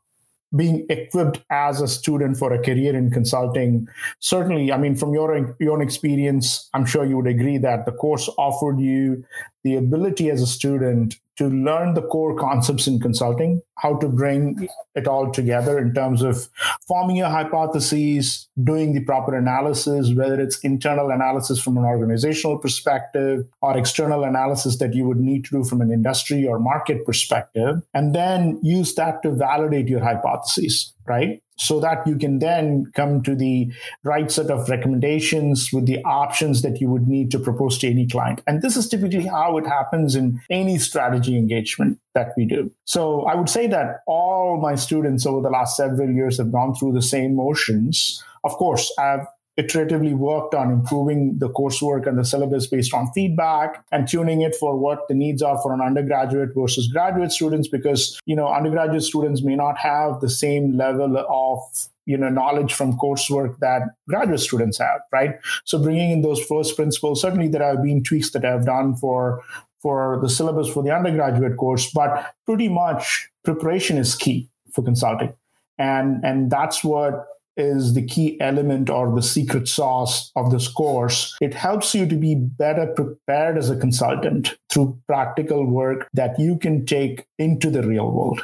being 0.56 0.86
equipped 0.90 1.42
as 1.52 1.80
a 1.80 1.88
student 1.88 2.38
for 2.38 2.52
a 2.52 2.62
career 2.62 2.96
in 2.96 3.12
consulting. 3.12 3.88
Certainly 4.20 4.72
i 4.72 4.78
mean 4.78 4.96
from 4.96 5.14
your, 5.14 5.56
your 5.60 5.74
own 5.74 5.82
experience 5.82 6.70
i'm 6.74 6.86
sure 6.86 7.06
you 7.06 7.18
would 7.18 7.28
agree 7.28 7.58
that 7.58 7.86
the 7.86 7.92
course 7.92 8.30
offered 8.38 8.80
you 8.80 9.24
the 9.64 9.76
ability 9.76 10.30
as 10.30 10.42
a 10.42 10.48
student 10.48 11.18
to 11.40 11.48
learn 11.48 11.94
the 11.94 12.02
core 12.02 12.36
concepts 12.36 12.86
in 12.86 13.00
consulting, 13.00 13.62
how 13.78 13.96
to 13.96 14.10
bring 14.10 14.68
it 14.94 15.08
all 15.08 15.32
together 15.32 15.80
in 15.80 15.94
terms 15.94 16.22
of 16.22 16.50
forming 16.86 17.16
your 17.16 17.30
hypotheses, 17.30 18.50
doing 18.62 18.94
the 18.94 19.04
proper 19.06 19.34
analysis, 19.34 20.14
whether 20.14 20.38
it's 20.38 20.60
internal 20.60 21.12
analysis 21.12 21.58
from 21.58 21.78
an 21.78 21.86
organizational 21.86 22.58
perspective 22.58 23.48
or 23.62 23.78
external 23.78 24.26
analysis 24.26 24.80
that 24.80 24.94
you 24.94 25.08
would 25.08 25.22
need 25.22 25.46
to 25.46 25.52
do 25.52 25.64
from 25.64 25.80
an 25.80 25.92
industry 25.92 26.46
or 26.46 26.60
market 26.60 27.06
perspective, 27.06 27.82
and 27.94 28.14
then 28.14 28.60
use 28.62 28.96
that 28.96 29.24
to 29.24 29.32
validate 29.32 29.88
your 29.88 30.02
hypotheses, 30.02 30.94
right? 31.08 31.42
So 31.60 31.80
that 31.82 32.08
you 32.08 32.18
can 32.18 32.40
then 32.40 32.86
come 32.96 33.22
to 33.24 33.36
the 33.36 33.72
right 34.04 34.32
set 34.32 34.50
of 34.50 34.70
recommendations 34.70 35.72
with 35.74 35.86
the 35.86 36.04
options 36.06 36.62
that 36.62 36.80
you 36.80 36.90
would 36.90 37.08
need 37.08 37.30
to 37.32 37.40
propose 37.40 37.78
to 37.78 37.88
any 37.88 38.08
client. 38.08 38.42
And 38.48 38.62
this 38.62 38.78
is 38.78 38.88
typically 38.88 39.26
how 39.26 39.58
it 39.58 39.68
happens 39.68 40.16
in 40.16 40.42
any 40.50 40.78
strategy 40.78 41.38
engagement 41.38 42.00
that 42.16 42.30
we 42.38 42.46
do. 42.46 42.72
So 42.86 43.24
I 43.24 43.36
would 43.36 43.50
say 43.50 43.68
that 43.68 43.98
all 44.08 44.60
my 44.62 44.76
students 44.76 45.26
over 45.26 45.42
the 45.42 45.50
last 45.50 45.76
several 45.76 46.10
years 46.10 46.38
have 46.38 46.52
gone 46.52 46.74
through 46.74 46.94
the 46.94 47.02
same 47.02 47.36
motions. 47.36 48.24
Of 48.44 48.54
course, 48.54 48.92
I've 48.98 49.28
iteratively 49.60 50.14
worked 50.14 50.54
on 50.54 50.72
improving 50.72 51.38
the 51.38 51.50
coursework 51.50 52.08
and 52.08 52.18
the 52.18 52.26
syllabus 52.26 52.68
based 52.68 52.94
on 52.94 53.12
feedback 53.12 53.84
and 53.92 54.08
tuning 54.08 54.42
it 54.42 54.56
for 54.56 54.78
what 54.78 55.08
the 55.08 55.14
needs 55.14 55.42
are 55.42 55.60
for 55.62 55.74
an 55.74 55.82
undergraduate 55.82 56.50
versus 56.56 56.88
graduate 56.88 57.32
students 57.32 57.68
because 57.68 58.20
you 58.26 58.36
know 58.36 58.48
undergraduate 58.48 59.04
students 59.04 59.44
may 59.44 59.56
not 59.56 59.78
have 59.78 60.22
the 60.22 60.30
same 60.30 60.78
level 60.78 61.18
of 61.30 61.60
you 62.06 62.18
know 62.18 62.30
knowledge 62.30 62.74
from 62.74 62.98
coursework 62.98 63.58
that 63.60 63.82
graduate 64.08 64.40
students 64.40 64.78
have 64.78 65.02
right? 65.12 65.36
So 65.66 65.82
bringing 65.82 66.12
in 66.12 66.22
those 66.22 66.42
first 66.44 66.76
principles 66.76 67.22
certainly 67.22 67.48
there 67.48 67.64
have 67.64 67.84
been 67.84 68.04
tweaks 68.04 68.32
that 68.32 68.46
i've 68.46 68.66
done 68.66 68.96
for 68.96 69.44
for 69.82 70.20
the 70.22 70.30
syllabus 70.30 70.70
for 70.70 70.84
the 70.84 70.92
undergraduate 70.92 71.58
course 71.58 71.92
but 71.92 72.34
pretty 72.46 72.70
much 72.70 73.30
preparation 73.44 73.98
is 73.98 74.16
key 74.16 74.50
for 74.72 74.84
consulting. 74.84 75.34
And 75.78 76.24
and 76.24 76.52
that's 76.52 76.84
what 76.84 77.26
is 77.60 77.94
the 77.94 78.06
key 78.06 78.40
element 78.40 78.90
or 78.90 79.14
the 79.14 79.22
secret 79.22 79.68
sauce 79.68 80.32
of 80.36 80.52
this 80.52 80.68
course. 80.68 81.36
It 81.42 81.54
helps 81.54 81.94
you 81.94 82.08
to 82.08 82.16
be 82.16 82.36
better 82.36 82.88
prepared 82.88 83.58
as 83.58 83.70
a 83.70 83.76
consultant 83.76 84.56
through 84.70 84.98
practical 85.08 85.66
work 85.66 86.08
that 86.14 86.40
you 86.40 86.58
can 86.58 86.86
take 86.86 87.26
into 87.38 87.70
the 87.70 87.84
real 87.84 88.10
world. 88.10 88.42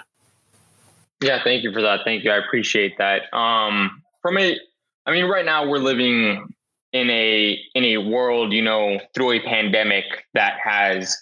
Yeah, 1.22 1.42
thank 1.44 1.64
you 1.64 1.72
for 1.72 1.82
that. 1.82 2.02
Thank 2.04 2.24
you. 2.24 2.32
I 2.32 2.38
appreciate 2.38 2.98
that. 2.98 3.34
Um, 3.34 4.04
from 4.22 4.38
a, 4.38 4.60
I 5.06 5.12
mean, 5.12 5.26
right 5.26 5.46
now 5.46 5.68
we're 5.68 5.80
living 5.80 6.54
in 6.92 7.10
a 7.10 7.60
in 7.74 7.84
a 7.84 7.98
world, 7.98 8.54
you 8.54 8.62
know, 8.62 9.00
through 9.14 9.32
a 9.32 9.40
pandemic 9.40 10.06
that 10.34 10.58
has 10.64 11.18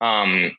um, 0.00 0.56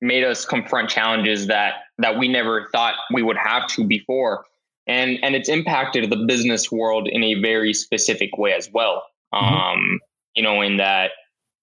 made 0.00 0.24
us 0.24 0.44
confront 0.44 0.88
challenges 0.88 1.46
that 1.48 1.74
that 1.98 2.18
we 2.18 2.28
never 2.28 2.68
thought 2.72 2.94
we 3.12 3.22
would 3.22 3.36
have 3.36 3.66
to 3.68 3.84
before 3.84 4.44
and 4.86 5.18
and 5.22 5.34
it's 5.34 5.48
impacted 5.48 6.10
the 6.10 6.16
business 6.16 6.70
world 6.70 7.08
in 7.08 7.22
a 7.22 7.34
very 7.40 7.74
specific 7.74 8.36
way 8.38 8.52
as 8.52 8.70
well. 8.72 9.02
Mm-hmm. 9.34 9.54
Um, 9.54 10.00
you 10.34 10.42
know, 10.42 10.60
in 10.60 10.76
that 10.76 11.12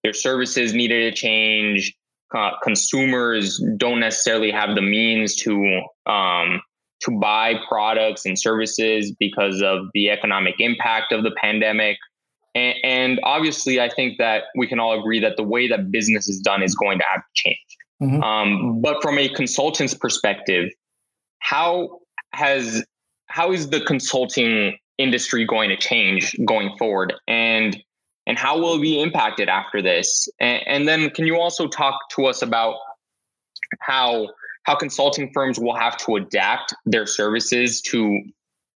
their 0.04 0.14
services 0.14 0.74
needed 0.74 1.14
to 1.14 1.20
change. 1.20 1.94
Uh, 2.36 2.52
consumers 2.64 3.64
don't 3.78 4.00
necessarily 4.00 4.50
have 4.50 4.74
the 4.76 4.82
means 4.82 5.36
to 5.36 5.82
um, 6.08 6.62
to 7.02 7.12
buy 7.12 7.56
products 7.68 8.26
and 8.26 8.40
services 8.40 9.12
because 9.20 9.62
of 9.62 9.88
the 9.94 10.10
economic 10.10 10.56
impact 10.60 11.12
of 11.12 11.24
the 11.24 11.32
pandemic. 11.40 11.98
And, 12.56 12.76
and, 12.84 13.20
obviously, 13.24 13.82
I 13.82 13.90
think 13.90 14.20
that 14.20 14.44
we 14.56 14.68
can 14.68 14.80
all 14.80 14.98
agree 14.98 15.20
that 15.20 15.38
the 15.38 15.44
way 15.44 15.68
that 15.68 15.92
business 15.92 16.30
is 16.30 16.40
done 16.40 16.62
is 16.62 16.76
going 16.76 17.00
to 17.00 17.06
have 17.12 17.22
to 17.22 17.30
change. 17.34 17.58
Mm-hmm. 18.02 18.24
Um, 18.24 18.82
but 18.82 19.02
from 19.02 19.18
a 19.18 19.28
consultant's 19.30 19.94
perspective, 19.94 20.70
how 21.40 22.00
has 22.34 22.84
how 23.34 23.52
is 23.52 23.72
the 23.72 23.82
consulting 23.82 24.78
industry 25.00 25.44
going 25.44 25.70
to 25.70 25.76
change 25.76 26.38
going 26.46 26.76
forward 26.78 27.14
and 27.28 27.82
and 28.28 28.38
how 28.38 28.58
will 28.58 28.76
it 28.76 28.82
be 28.82 29.02
impacted 29.02 29.50
after 29.50 29.82
this 29.82 30.28
and, 30.40 30.62
and 30.68 30.88
then 30.88 31.10
can 31.10 31.26
you 31.26 31.40
also 31.40 31.68
talk 31.68 31.96
to 32.12 32.26
us 32.26 32.44
about 32.44 32.76
how 33.80 34.30
how 34.66 34.76
consulting 34.76 35.32
firms 35.34 35.60
will 35.60 35.76
have 35.76 35.98
to 35.98 36.16
adapt 36.16 36.76
their 36.86 37.08
services 37.08 37.82
to 37.82 38.22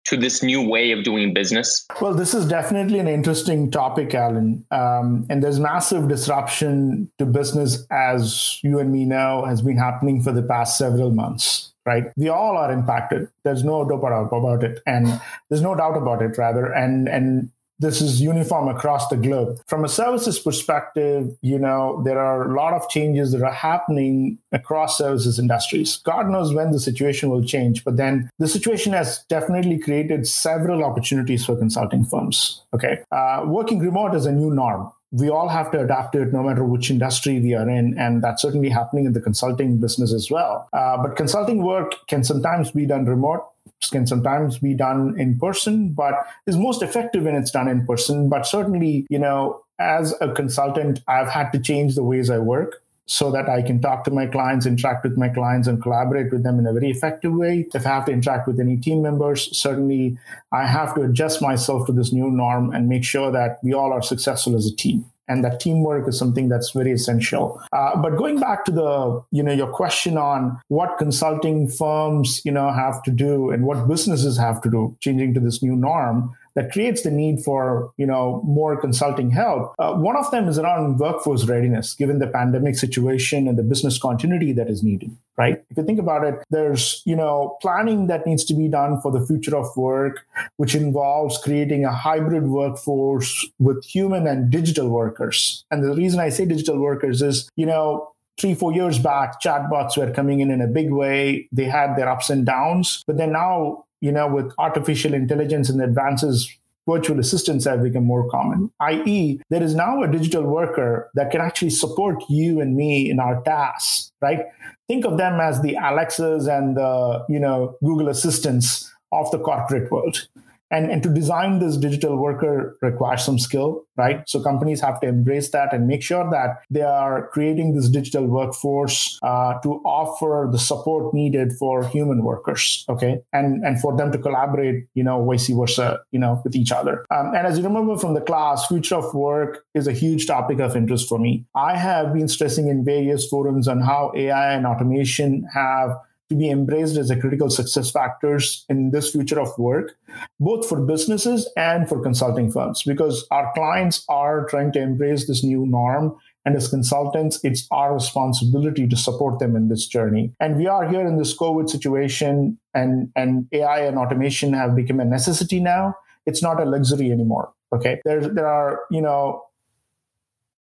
to 0.05 0.17
this 0.19 0.43
new 0.43 0.61
way 0.61 0.93
of 0.93 1.03
doing 1.03 1.33
business? 1.33 1.87
Well, 1.99 2.13
this 2.13 2.35
is 2.35 2.47
definitely 2.47 2.99
an 2.99 3.09
interesting 3.09 3.71
topic, 3.71 4.15
Alan. 4.15 4.67
Um, 4.71 5.27
and 5.31 5.43
there's 5.43 5.59
massive 5.59 6.09
disruption 6.09 7.11
to 7.17 7.25
business, 7.25 7.87
as 7.91 8.61
you 8.63 8.81
and 8.81 8.93
me 8.93 9.07
know, 9.07 9.47
has 9.47 9.63
been 9.63 9.79
happening 9.79 10.21
for 10.21 10.31
the 10.31 10.43
past 10.43 10.77
several 10.77 11.11
months 11.11 11.74
right? 11.87 12.05
We 12.17 12.29
all 12.29 12.57
are 12.57 12.73
impacted. 12.73 13.29
There's 13.45 13.65
no 13.65 13.85
doubt 13.89 14.05
about 14.33 14.65
it, 14.65 14.81
and 14.87 15.21
there's 15.49 15.63
no 15.63 15.75
doubt 15.75 15.97
about 15.97 16.23
it, 16.23 16.39
rather. 16.39 16.67
And 16.67 17.09
and 17.09 17.51
this 17.79 18.01
is 18.01 18.21
uniform 18.21 18.69
across 18.69 19.09
the 19.09 19.17
globe. 19.17 19.59
From 19.67 19.85
a 19.85 19.89
services 19.89 20.39
perspective, 20.39 21.37
you 21.43 21.59
know, 21.59 22.03
there 22.05 22.19
are 22.19 22.51
a 22.51 22.55
lot 22.55 22.73
of 22.73 22.89
changes 22.89 23.33
that 23.33 23.43
are 23.43 23.53
happening 23.53 24.39
across 24.53 24.97
services 24.97 25.39
industries. 25.39 25.97
God 25.99 26.29
knows 26.29 26.55
when 26.55 26.71
the 26.71 26.79
situation 26.79 27.31
will 27.31 27.45
change, 27.45 27.85
but 27.85 27.97
then 27.97 28.31
the 28.39 28.49
situation 28.49 28.93
has 28.93 29.25
definitely 29.29 29.79
created 29.79 30.29
several 30.29 30.85
opportunities 30.85 31.45
for 31.45 31.57
consulting 31.57 32.05
firms. 32.05 32.63
Okay. 32.73 33.01
Uh, 33.11 33.45
working 33.47 33.81
remote 33.81 34.15
is 34.15 34.27
a 34.27 34.33
new 34.33 34.51
norm 34.51 34.93
we 35.15 35.31
all 35.31 35.49
have 35.49 35.71
to 35.71 35.81
adapt 35.81 36.13
to 36.13 36.23
it 36.23 36.33
no 36.33 36.43
matter 36.43 36.65
which 36.65 36.91
industry 36.91 37.41
we 37.41 37.55
are 37.55 37.69
in. 37.69 37.97
And 37.97 38.23
that's 38.23 38.43
certainly 38.43 38.69
happening 38.69 39.05
in 39.07 39.13
the 39.13 39.21
consulting 39.21 39.79
business 39.79 40.13
as 40.13 40.29
well. 40.31 40.69
Uh, 40.73 41.01
but 41.01 41.17
consulting 41.17 41.63
work 41.63 41.95
can 42.09 42.25
sometimes 42.25 42.73
be 42.73 42.85
done 42.85 43.05
remote 43.07 43.45
can 43.91 44.07
sometimes 44.07 44.59
be 44.59 44.75
done 44.75 45.19
in 45.19 45.39
person, 45.39 45.91
but 45.91 46.15
is 46.47 46.57
most 46.57 46.83
effective 46.83 47.25
when 47.25 47.35
it's 47.35 47.51
done 47.51 47.69
in 47.69 47.87
person. 47.87 48.29
But 48.29 48.47
certainly, 48.47 49.07
you 49.11 49.19
know, 49.19 49.63
as 49.79 50.15
a 50.21 50.33
consultant, 50.33 51.01
I've 51.09 51.29
had 51.29 51.51
to 51.53 51.59
change 51.59 51.95
the 51.95 52.03
ways 52.03 52.31
I 52.31 52.39
work 52.39 52.83
so 53.07 53.31
that 53.31 53.49
I 53.49 53.63
can 53.63 53.81
talk 53.81 54.05
to 54.05 54.11
my 54.11 54.27
clients, 54.27 54.67
interact 54.67 55.05
with 55.05 55.17
my 55.17 55.29
clients, 55.29 55.69
and 55.69 55.83
collaborate 55.83 56.33
with 56.33 56.43
them 56.43 56.59
in 56.59 56.67
a 56.67 56.73
very 56.73 56.91
effective 56.91 57.33
way. 57.35 57.67
If 57.75 57.87
I 57.87 57.91
have 57.91 58.07
to 58.07 58.13
interact 58.13 58.47
with 58.47 58.59
any 58.59 58.77
team 58.77 59.03
members, 59.03 59.57
certainly 59.57 60.19
I 60.53 60.67
have 60.67 60.95
to 60.95 61.03
adjust 61.03 61.43
myself 61.43 61.87
to 61.87 61.93
this 61.93 62.13
new 62.13 62.31
norm 62.31 62.73
and 62.73 62.89
make 62.89 63.05
sure 63.05 63.31
that 63.31 63.59
we 63.63 63.75
all 63.75 63.93
are 63.93 64.03
successful 64.03 64.57
as 64.57 64.67
a 64.67 64.75
team 64.75 65.05
and 65.29 65.43
that 65.45 65.61
teamwork 65.61 66.07
is 66.09 66.19
something 66.19 66.49
that's 66.49 66.71
very 66.71 66.93
essential 66.93 67.61
uh, 67.73 67.97
but 67.97 68.17
going 68.17 68.39
back 68.39 68.65
to 68.65 68.71
the 68.71 69.23
you 69.31 69.43
know 69.43 69.53
your 69.53 69.67
question 69.67 70.19
on 70.19 70.61
what 70.69 70.99
consulting 70.99 71.69
firms 71.69 72.43
you 72.45 72.53
know 72.53 72.71
have 72.71 73.03
to 73.03 73.11
do 73.11 73.51
and 73.51 73.65
what 73.65 73.89
businesses 73.89 74.37
have 74.37 74.61
to 74.61 74.71
do 74.71 74.97
changing 75.01 75.33
to 75.33 75.41
this 75.41 75.63
new 75.63 75.75
norm 75.75 76.31
that 76.55 76.73
creates 76.73 77.03
the 77.03 77.11
need 77.11 77.43
for 77.43 77.93
you 77.97 78.07
know 78.07 78.43
more 78.45 78.81
consulting 78.81 79.31
help. 79.31 79.75
Uh, 79.79 79.95
one 79.95 80.17
of 80.17 80.31
them 80.31 80.49
is 80.49 80.59
around 80.59 80.99
workforce 80.99 81.45
readiness, 81.47 81.95
given 81.95 82.19
the 82.19 82.27
pandemic 82.27 82.77
situation 82.77 83.49
and 83.49 83.59
the 83.59 83.63
business 83.63 83.99
continuity 83.99 84.53
that 84.53 84.69
is 84.69 84.83
needed. 84.83 85.17
Right? 85.37 85.65
If 85.71 85.77
you 85.77 85.85
think 85.85 85.99
about 85.99 86.25
it, 86.25 86.37
there's 86.51 87.03
you 87.05 87.17
know 87.17 87.57
planning 87.61 88.07
that 88.07 88.27
needs 88.27 88.45
to 88.45 88.55
be 88.55 88.69
done 88.69 89.01
for 89.01 89.11
the 89.11 89.25
future 89.25 89.57
of 89.57 89.77
work, 89.77 90.27
which 90.57 90.75
involves 90.75 91.39
creating 91.39 91.85
a 91.85 91.93
hybrid 91.93 92.47
workforce 92.47 93.47
with 93.59 93.85
human 93.85 94.27
and 94.27 94.51
digital 94.51 94.89
workers. 94.89 95.65
And 95.71 95.83
the 95.83 95.95
reason 95.95 96.21
I 96.21 96.29
say 96.29 96.45
digital 96.45 96.79
workers 96.79 97.23
is 97.23 97.49
you 97.57 97.67
know 97.67 98.15
three, 98.39 98.55
four 98.55 98.73
years 98.73 98.99
back, 98.99 99.41
chatbots 99.41 99.97
were 99.97 100.11
coming 100.11 100.41
in 100.41 100.51
in 100.51 100.61
a 100.61 100.67
big 100.67 100.91
way. 100.91 101.49
They 101.53 101.65
had 101.65 101.97
their 101.97 102.09
ups 102.09 102.31
and 102.31 102.45
downs, 102.45 103.05
but 103.07 103.17
then 103.17 103.33
now 103.33 103.84
you 104.05 104.13
know, 104.13 104.29
with 104.29 104.53
artificial 104.59 105.15
intelligence 105.15 105.71
and 105.71 105.81
advances, 105.81 106.55
virtual 106.87 107.19
assistants 107.19 107.65
have 107.65 107.83
become 107.83 108.05
more 108.05 108.29
common, 108.29 108.71
i.e., 108.81 109.41
there 109.49 109.63
is 109.63 109.75
now 109.75 110.03
a 110.03 110.09
digital 110.09 110.43
worker 110.43 111.11
that 111.15 111.31
can 111.31 111.41
actually 111.41 111.71
support 111.71 112.23
you 112.29 112.61
and 112.61 112.77
me 112.77 113.09
in 113.11 113.19
our 113.19 113.43
tasks, 113.45 114.13
right? 114.21 114.41
Think 114.89 115.07
of 115.07 115.17
them 115.17 115.41
as 115.41 115.63
the 115.63 115.77
Alexas 115.83 116.47
and 116.47 116.77
the, 116.77 117.25
you 117.31 117.41
know, 117.41 117.77
Google 117.83 118.11
assistants 118.11 118.93
of 119.11 119.31
the 119.31 119.39
corporate 119.39 119.91
world. 119.91 120.29
And, 120.75 120.91
and 120.91 121.05
to 121.05 121.09
design 121.09 121.61
this 121.61 121.77
digital 121.77 122.17
worker 122.17 122.77
requires 122.83 123.25
some 123.25 123.39
skill, 123.39 123.85
right? 123.97 124.29
So 124.29 124.43
companies 124.43 124.81
have 124.81 125.01
to 125.03 125.07
embrace 125.07 125.51
that 125.51 125.73
and 125.73 125.87
make 125.87 126.03
sure 126.03 126.29
that 126.33 126.63
they 126.69 126.83
are 126.83 127.29
creating 127.29 127.77
this 127.77 127.89
digital 127.89 128.27
workforce 128.27 129.17
uh, 129.23 129.61
to 129.61 129.75
offer 129.85 130.49
the 130.51 130.59
support 130.59 131.15
needed 131.15 131.53
for 131.61 131.87
human 131.87 132.25
workers, 132.25 132.85
okay? 132.89 133.23
And 133.33 133.65
and 133.65 133.81
for 133.81 133.97
them 133.97 134.11
to 134.11 134.19
collaborate, 134.19 134.87
you 134.95 135.05
know, 135.05 135.25
vice 135.25 135.49
versa, 135.49 136.01
you 136.11 136.19
know, 136.19 136.41
with 136.43 136.57
each 136.57 136.73
other. 136.73 137.07
Um, 137.09 137.27
and 137.37 137.47
as 137.47 137.57
you 137.57 137.63
remember 137.63 137.97
from 137.97 138.15
the 138.15 138.21
class, 138.21 138.67
future 138.67 138.97
of 138.97 139.15
work 139.15 139.65
is 139.75 139.87
a 139.87 139.93
huge 139.93 140.27
topic 140.27 140.59
of 140.59 140.75
interest 140.75 141.09
for 141.09 141.21
me. 141.21 141.45
I 141.55 141.77
have 141.77 142.13
been 142.13 142.27
stressing 142.27 142.67
in 142.67 142.85
various 142.85 143.29
forums 143.29 143.69
on 143.69 143.81
how 143.81 144.11
AI 144.17 144.55
and 144.55 144.67
automation 144.67 145.49
have 145.55 145.97
to 146.29 146.35
be 146.35 146.51
embraced 146.51 146.97
as 146.97 147.11
a 147.11 147.17
critical 147.17 147.51
success 147.51 147.91
factors 147.91 148.65
in 148.69 148.91
this 148.91 149.11
future 149.11 149.41
of 149.41 149.57
work, 149.59 149.97
both 150.41 150.69
for 150.69 150.81
businesses 150.81 151.49
and 151.57 151.89
for 151.89 152.03
consulting 152.03 152.51
firms, 152.51 152.83
because 152.83 153.27
our 153.31 153.53
clients 153.55 154.05
are 154.09 154.47
trying 154.47 154.73
to 154.73 154.81
embrace 154.81 155.27
this 155.27 155.45
new 155.45 155.67
norm. 155.67 156.17
And 156.47 156.57
as 156.57 156.69
consultants, 156.69 157.41
it's 157.43 157.67
our 157.71 157.95
responsibility 157.95 158.87
to 158.87 158.97
support 158.97 159.39
them 159.39 159.57
in 159.57 159.69
this 159.69 159.87
journey. 159.87 160.33
And 160.41 160.57
we 160.57 160.67
are 160.67 160.87
here 160.87 161.07
in 161.07 161.17
this 161.17 161.37
COVID 161.37 161.71
situation, 161.71 162.59
and, 162.75 163.11
and 163.17 163.47
AI 163.53 163.81
and 163.81 163.97
automation 163.97 164.53
have 164.53 164.77
become 164.77 165.01
a 165.01 165.05
necessity 165.05 165.61
now. 165.61 165.95
It's 166.27 166.43
not 166.43 166.61
a 166.61 166.65
luxury 166.65 167.11
anymore. 167.11 167.53
Okay. 167.73 168.01
There, 168.05 168.21
there 168.21 168.47
are, 168.47 168.81
you 168.91 169.01
know, 169.01 169.43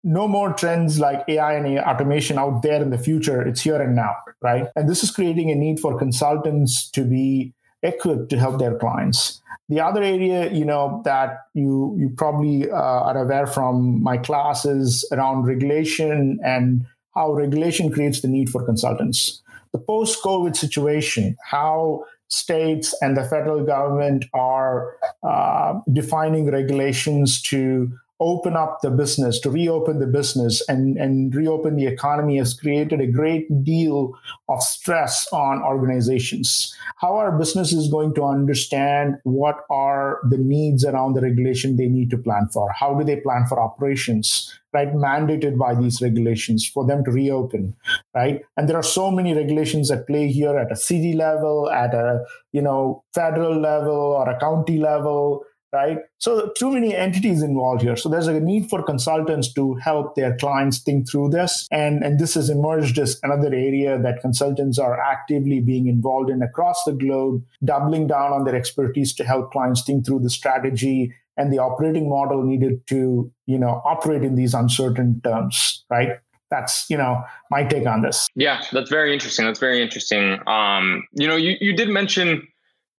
no 0.04 0.28
more 0.28 0.54
trends 0.54 1.00
like 1.00 1.24
AI 1.28 1.54
and 1.54 1.80
automation 1.80 2.38
out 2.38 2.62
there 2.64 2.82
in 2.82 2.90
the 2.90 2.98
future. 2.98 3.42
It's 3.42 3.62
here 3.62 3.82
and 3.82 3.96
now, 3.96 4.16
right? 4.42 4.68
And 4.76 4.90
this 4.90 5.04
is 5.04 5.12
creating 5.12 5.52
a 5.52 5.56
need 5.56 5.80
for 5.80 5.98
consultants 5.98 6.90
to 6.92 7.04
be 7.04 7.54
equipped 7.84 8.30
to 8.30 8.40
help 8.40 8.60
their 8.60 8.78
clients. 8.78 9.42
The 9.70 9.80
other 9.80 10.04
area, 10.04 10.52
you 10.52 10.66
know, 10.66 11.02
that 11.06 11.46
you 11.54 11.96
you 11.98 12.10
probably 12.18 12.70
uh, 12.70 12.76
are 12.76 13.18
aware 13.18 13.48
from 13.48 14.02
my 14.04 14.18
classes 14.18 15.08
around 15.12 15.44
regulation 15.44 16.40
and 16.44 16.86
how 17.16 17.34
regulation 17.34 17.92
creates 17.92 18.22
the 18.22 18.28
need 18.28 18.50
for 18.50 18.66
consultants. 18.66 19.42
The 19.72 19.80
post-COVID 19.80 20.56
situation, 20.56 21.38
how 21.50 22.06
states 22.28 22.96
and 23.02 23.16
the 23.16 23.24
federal 23.24 23.64
government 23.64 24.26
are 24.34 24.96
uh, 25.24 25.80
defining 25.92 26.50
regulations 26.50 27.42
to 27.42 27.92
open 28.22 28.56
up 28.56 28.82
the 28.82 28.92
business, 28.92 29.40
to 29.40 29.50
reopen 29.50 30.00
the 30.00 30.06
business 30.06 30.62
and, 30.70 30.96
and 30.98 31.34
reopen 31.34 31.76
the 31.76 31.88
economy 31.88 32.38
has 32.38 32.54
created 32.54 33.02
a 33.02 33.08
great 33.08 33.64
deal 33.64 34.14
of 34.48 34.62
stress 34.62 35.28
on 35.34 35.64
organizations. 35.64 36.74
How 36.98 37.18
are 37.18 37.38
businesses 37.38 37.90
going 37.90 38.14
to 38.16 38.24
understand 38.24 39.16
what 39.24 39.66
are 39.72 40.20
the 40.30 40.38
needs 40.38 40.86
around 40.86 41.16
the 41.16 41.22
regulation 41.22 41.76
they 41.76 41.88
need 41.88 42.12
to 42.12 42.18
plan 42.18 42.48
for? 42.54 42.72
How 42.72 42.94
do 42.94 43.04
they 43.04 43.18
plan 43.18 43.46
for 43.48 43.60
operations? 43.60 44.54
right 44.74 44.94
mandated 44.94 45.58
by 45.58 45.76
these 45.76 46.02
regulations 46.02 46.66
for 46.66 46.86
them 46.86 47.04
to 47.04 47.12
reopen 47.12 47.76
right 48.16 48.42
and 48.56 48.70
there 48.70 48.78
are 48.78 48.84
so 48.84 49.12
many 49.12 49.34
regulations 49.34 49.92
at 49.92 50.08
play 50.08 50.28
here 50.28 50.58
at 50.58 50.72
a 50.72 50.76
city 50.76 51.14
level 51.14 51.70
at 51.70 51.94
a 51.94 52.24
you 52.54 52.62
know 52.62 53.04
federal 53.14 53.60
level 53.60 53.94
or 53.94 54.30
a 54.30 54.40
county 54.40 54.78
level 54.78 55.44
right? 55.74 56.00
So 56.18 56.52
too 56.58 56.72
many 56.72 56.96
entities 56.96 57.42
involved 57.42 57.82
here. 57.82 57.96
So 57.96 58.10
there's 58.10 58.28
a 58.28 58.40
need 58.40 58.70
for 58.70 58.84
consultants 58.84 59.54
to 59.54 59.76
help 59.76 60.16
their 60.16 60.36
clients 60.38 60.80
think 60.80 61.10
through 61.10 61.30
this. 61.30 61.68
And, 61.72 62.04
and 62.04 62.20
this 62.20 62.34
has 62.34 62.50
emerged 62.50 63.00
as 63.00 63.20
another 63.24 63.48
area 63.48 63.98
that 64.02 64.22
consultants 64.22 64.78
are 64.78 65.00
actively 65.00 65.62
being 65.62 65.88
involved 65.88 66.30
in 66.30 66.42
across 66.42 66.84
the 66.84 66.94
globe, 66.94 67.44
doubling 67.64 68.08
down 68.08 68.34
on 68.34 68.44
their 68.44 68.56
expertise 68.56 69.14
to 69.14 69.24
help 69.24 69.52
clients 69.52 69.84
think 69.84 70.06
through 70.06 70.20
the 70.20 70.30
strategy 70.30 71.14
and 71.38 71.52
the 71.52 71.60
operating 71.60 72.10
model 72.10 72.44
needed 72.44 72.86
to, 72.88 73.32
you 73.46 73.58
know, 73.58 73.82
operate 73.86 74.24
in 74.24 74.36
these 74.36 74.54
uncertain 74.54 75.22
terms, 75.24 75.86
right? 75.90 76.18
That's, 76.50 76.90
you 76.90 76.98
know, 76.98 77.24
my 77.50 77.64
take 77.64 77.88
on 77.88 78.02
this. 78.02 78.28
Yeah, 78.36 78.62
that's 78.74 78.90
very 78.90 79.14
interesting. 79.14 79.46
That's 79.46 79.60
very 79.60 79.82
interesting. 79.82 80.38
Um, 80.48 81.04
you 81.14 81.26
know, 81.26 81.38
you, 81.38 81.56
you 81.62 81.74
did 81.74 81.88
mention 81.88 82.46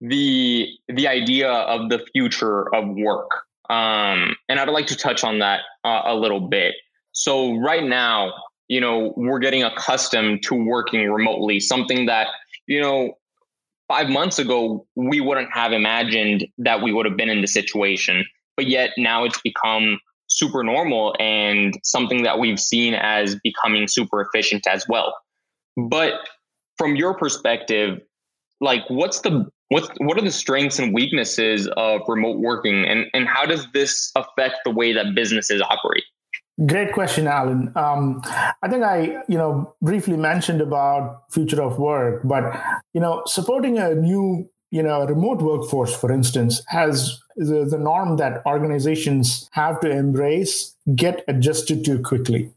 the 0.03 0.69
the 0.89 1.07
idea 1.07 1.51
of 1.51 1.89
the 1.89 2.05
future 2.13 2.75
of 2.75 2.85
work. 2.89 3.31
Um, 3.71 4.37
and 4.49 4.59
I'd 4.59 4.69
like 4.69 4.89
to 4.89 4.97
touch 4.97 5.25
on 5.25 5.39
that 5.39 5.61
uh, 5.85 6.03
a 6.05 6.15
little 6.15 6.41
bit. 6.41 6.75
So 7.13 7.57
right 7.59 7.85
now, 7.85 8.33
you 8.69 8.81
know, 8.81 9.15
we're 9.17 9.39
getting 9.39 9.63
accustomed 9.63 10.43
to 10.45 10.55
working 10.55 11.11
remotely, 11.11 11.61
something 11.61 12.07
that, 12.07 12.27
you 12.67 12.81
know, 12.81 13.15
five 13.89 14.09
months 14.09 14.39
ago, 14.39 14.87
we 14.97 15.21
wouldn't 15.21 15.53
have 15.53 15.73
imagined 15.73 16.47
that 16.59 16.83
we 16.83 16.93
would 16.93 17.07
have 17.07 17.17
been 17.17 17.31
in 17.31 17.41
the 17.41 17.47
situation. 17.47 18.25
But 18.57 18.67
yet 18.67 18.91
now 18.99 19.25
it's 19.25 19.41
become 19.41 20.01
super 20.27 20.65
normal 20.65 21.15
and 21.21 21.79
something 21.85 22.23
that 22.25 22.39
we've 22.39 22.61
seen 22.61 22.95
as 22.95 23.37
becoming 23.43 23.87
super 23.87 24.21
efficient 24.21 24.67
as 24.67 24.87
well. 24.89 25.15
But 25.77 26.15
from 26.77 26.97
your 26.97 27.15
perspective, 27.15 28.01
like 28.61 28.83
what's 28.89 29.21
the 29.21 29.51
what 29.73 29.91
what 29.99 30.19
are 30.19 30.23
the 30.23 30.31
strengths 30.31 30.79
and 30.79 30.93
weaknesses 30.93 31.69
of 31.77 32.03
remote 32.07 32.39
working 32.39 32.85
and 32.85 33.07
and 33.15 33.27
how 33.27 33.45
does 33.47 33.67
this 33.73 34.13
affect 34.17 34.57
the 34.65 34.71
way 34.71 34.93
that 34.93 35.15
businesses 35.15 35.63
operate? 35.63 36.05
Great 36.67 36.93
question 36.93 37.27
alan. 37.27 37.73
Um, 37.77 38.21
i 38.63 38.69
think 38.69 38.85
i 38.85 39.23
you 39.29 39.39
know 39.39 39.75
briefly 39.81 40.17
mentioned 40.17 40.61
about 40.61 41.23
future 41.31 41.63
of 41.63 41.79
work 41.79 42.21
but 42.25 42.45
you 42.93 43.01
know 43.01 43.23
supporting 43.27 43.79
a 43.79 43.95
new 43.95 44.49
you 44.71 44.83
know 44.83 45.07
remote 45.07 45.41
workforce 45.41 45.95
for 45.95 46.13
instance 46.13 46.63
has 46.67 47.19
the, 47.37 47.65
the 47.65 47.79
norm 47.79 48.17
that 48.17 48.43
organizations 48.47 49.49
have 49.53 49.81
to 49.81 49.91
embrace 49.91 50.75
get 50.95 51.25
adjusted 51.29 51.85
to 51.85 51.99
quickly 52.01 52.51